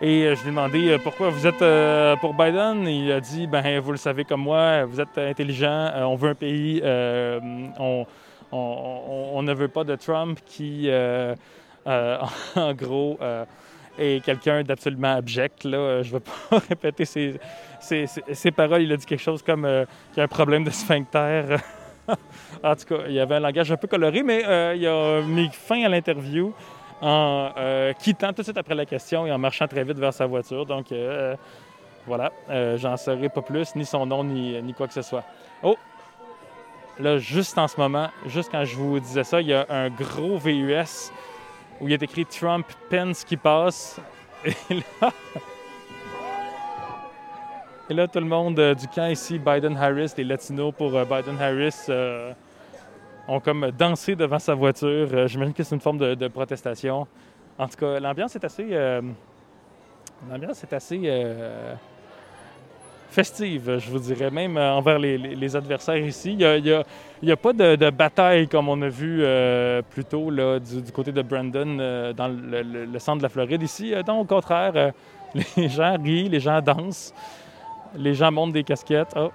Et 0.00 0.22
euh, 0.22 0.36
je 0.36 0.42
lui 0.42 0.48
ai 0.48 0.50
demandé 0.50 0.88
euh, 0.90 0.98
pourquoi 1.02 1.30
vous 1.30 1.44
êtes 1.44 1.60
euh, 1.60 2.14
pour 2.16 2.32
Biden? 2.32 2.86
Il 2.86 3.10
a 3.10 3.20
dit 3.20 3.48
ben 3.48 3.80
vous 3.80 3.90
le 3.90 3.96
savez 3.96 4.24
comme 4.24 4.42
moi, 4.42 4.84
vous 4.84 5.00
êtes 5.00 5.18
intelligent, 5.18 5.90
on 5.96 6.14
veut 6.14 6.30
un 6.30 6.34
pays, 6.36 6.80
on, 6.84 8.06
ne 9.42 9.54
veut 9.54 9.66
pas 9.66 9.82
de 9.82 9.96
Trump 9.96 10.38
qui, 10.46 10.88
en 11.86 12.74
gros, 12.74 13.18
est 13.98 14.24
quelqu'un 14.24 14.62
d'absolument 14.62 15.16
abject. 15.16 15.64
Là. 15.64 16.02
Je 16.04 16.14
ne 16.14 16.18
vais 16.18 16.24
pas 16.24 16.58
répéter 16.68 17.04
ses, 17.04 18.50
paroles. 18.54 18.82
Il 18.82 18.92
a 18.92 18.96
dit 18.96 19.06
quelque 19.06 19.18
chose 19.18 19.42
comme 19.42 19.62
qu'il 20.12 20.18
y 20.18 20.20
a 20.20 20.24
un 20.24 20.28
problème 20.28 20.62
de 20.62 20.70
sphincter. 20.70 21.56
en 22.62 22.76
tout 22.76 22.84
cas, 22.94 23.02
il 23.08 23.14
y 23.14 23.20
avait 23.20 23.34
un 23.34 23.40
langage 23.40 23.72
un 23.72 23.76
peu 23.76 23.88
coloré, 23.88 24.22
mais 24.22 24.76
il 24.76 24.86
a 24.86 25.22
mis 25.22 25.50
fin 25.50 25.82
à 25.82 25.88
l'interview 25.88 26.54
en 27.00 27.52
euh, 27.56 27.92
quittant 27.92 28.28
tout 28.28 28.38
de 28.38 28.42
suite 28.42 28.58
après 28.58 28.74
la 28.74 28.86
question 28.86 29.26
et 29.26 29.32
en 29.32 29.38
marchant 29.38 29.68
très 29.68 29.84
vite 29.84 29.98
vers 29.98 30.12
sa 30.12 30.26
voiture. 30.26 30.66
Donc, 30.66 30.92
euh, 30.92 31.36
voilà, 32.06 32.32
Euh, 32.48 32.78
j'en 32.78 32.96
saurai 32.96 33.28
pas 33.28 33.42
plus, 33.42 33.74
ni 33.76 33.84
son 33.84 34.06
nom, 34.06 34.24
ni, 34.24 34.74
quoi 34.74 34.86
que 34.86 34.94
ce 34.94 35.02
soit. 35.02 35.24
Oh! 35.62 35.76
Là, 36.98 37.18
juste 37.18 37.56
en 37.58 37.68
ce 37.68 37.78
moment, 37.78 38.08
juste 38.26 38.50
quand 38.50 38.64
je 38.64 38.74
vous 38.74 38.98
disais 38.98 39.24
ça, 39.24 39.40
il 39.40 39.48
y 39.48 39.54
a 39.54 39.66
un 39.68 39.88
gros 39.88 40.38
VUS 40.38 41.12
où 41.80 41.86
il 41.86 41.92
est 41.92 42.02
écrit 42.02 42.26
Trump 42.26 42.66
Pence 42.90 43.24
qui 43.24 43.36
passe. 43.36 44.00
Et 44.44 44.54
là, 47.94 48.08
tout 48.12 48.18
le 48.18 48.26
monde 48.26 48.74
du 48.74 48.88
camp 48.88 49.06
ici, 49.06 49.38
Biden-Harris, 49.38 50.14
les 50.16 50.24
Latinos 50.24 50.74
pour 50.76 50.90
Biden-Harris, 50.90 51.86
ont 53.28 53.40
comme 53.40 53.70
dansé 53.78 54.16
devant 54.16 54.38
sa 54.38 54.54
voiture. 54.54 55.08
Euh, 55.12 55.28
J'imagine 55.28 55.52
que 55.52 55.62
c'est 55.62 55.74
une 55.74 55.80
forme 55.80 55.98
de, 55.98 56.28
protestation. 56.28 57.06
En 57.58 57.68
tout 57.68 57.76
cas, 57.76 58.00
l'ambiance 58.00 58.34
est 58.34 58.44
assez. 58.44 58.66
euh, 58.72 59.02
l'ambiance 60.30 60.64
est 60.64 60.72
assez. 60.72 61.00
euh, 61.04 61.74
festive, 63.10 63.78
je 63.78 63.90
vous 63.90 63.98
dirais, 63.98 64.30
même 64.30 64.58
envers 64.58 64.98
les, 64.98 65.56
adversaires 65.56 65.96
ici. 65.96 66.32
Il 66.38 66.62
n'y 66.62 66.72
a, 66.72 67.32
a- 67.32 67.36
pas 67.36 67.54
de, 67.54 67.90
bataille 67.90 68.48
comme 68.48 68.68
on 68.68 68.80
a 68.82 68.88
vu 68.88 69.24
plus 69.88 70.04
tôt 70.04 70.30
du, 70.30 70.92
côté 70.92 71.10
de 71.10 71.22
Brandon, 71.22 72.12
dans 72.14 72.28
le, 72.28 72.98
centre 72.98 73.18
de 73.18 73.22
la 73.22 73.30
Floride. 73.30 73.62
Ici, 73.62 73.94
non, 74.06 74.20
au 74.20 74.24
contraire, 74.26 74.92
les 75.56 75.68
gens 75.70 75.96
rient, 76.00 76.28
les 76.28 76.38
gens 76.38 76.60
dansent, 76.60 77.14
les 77.96 78.12
gens 78.12 78.30
montent 78.30 78.52
des 78.52 78.62
casquettes. 78.62 79.14
Oh. 79.16 79.32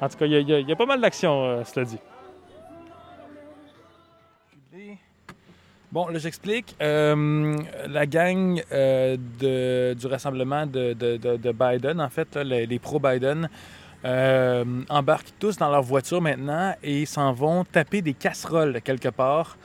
En 0.00 0.08
tout 0.08 0.16
cas, 0.16 0.26
il 0.26 0.48
y 0.48 0.52
y 0.52 0.72
a- 0.72 0.76
pas 0.76 0.86
mal 0.86 1.00
d'action, 1.00 1.64
cela 1.64 1.84
dit. 1.84 1.98
Bon, 5.90 6.08
là, 6.08 6.18
j'explique. 6.18 6.76
Euh, 6.82 7.56
la 7.86 8.04
gang 8.06 8.62
euh, 8.72 9.16
du 9.94 10.06
rassemblement 10.06 10.66
de, 10.66 10.92
de- 10.92 11.16
de- 11.16 11.36
de 11.36 11.52
Biden, 11.52 12.00
en 12.00 12.10
fait, 12.10 12.36
les, 12.36 12.78
pro-Biden, 12.78 13.48
euh, 14.04 14.64
embarquent 14.90 15.32
tous 15.38 15.56
dans 15.56 15.70
leur 15.70 15.82
voiture 15.82 16.20
maintenant 16.20 16.74
et 16.82 17.06
s'en 17.06 17.32
vont 17.32 17.64
taper 17.64 18.02
des 18.02 18.14
casseroles 18.14 18.80
quelque 18.82 19.08
part. 19.08 19.56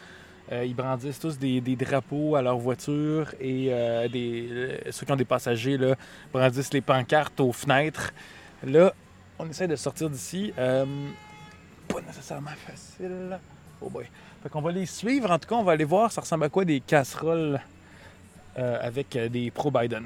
Ils 0.51 0.75
brandissent 0.75 1.19
tous 1.19 1.39
des, 1.39 1.62
drapeaux 1.62 2.36
à 2.36 2.41
leur 2.41 2.57
voiture 2.57 3.33
et 3.41 3.71
ceux 4.91 5.05
qui 5.05 5.12
ont 5.12 5.15
des 5.15 5.25
passagers 5.25 5.79
brandissent 6.31 6.73
les 6.73 6.81
pancartes 6.81 7.39
aux 7.39 7.51
fenêtres. 7.53 8.13
Là, 8.63 8.93
on 9.39 9.49
essaie 9.49 9.67
de 9.67 9.75
sortir 9.75 10.09
d'ici. 10.12 10.53
Pas 10.55 12.01
nécessairement 12.05 12.51
facile. 12.67 13.39
Oh 13.81 13.89
boy. 13.89 14.05
Fait 14.43 14.49
qu'on 14.49 14.62
va 14.62 14.73
les 14.73 14.86
suivre. 14.86 15.32
En 15.32 15.39
tout 15.39 15.47
cas, 15.47 15.56
on 15.56 15.63
va 15.63 15.71
aller 15.71 15.86
voir 15.86 16.12
ça 16.12 16.19
ressemble 16.19 16.43
à 16.43 16.49
quoi 16.49 16.65
des 16.65 16.82
casseroles 16.82 17.62
euh, 18.60 18.77
avec 18.82 19.15
euh, 19.15 19.29
des 19.29 19.49
pro-Biden. 19.49 20.03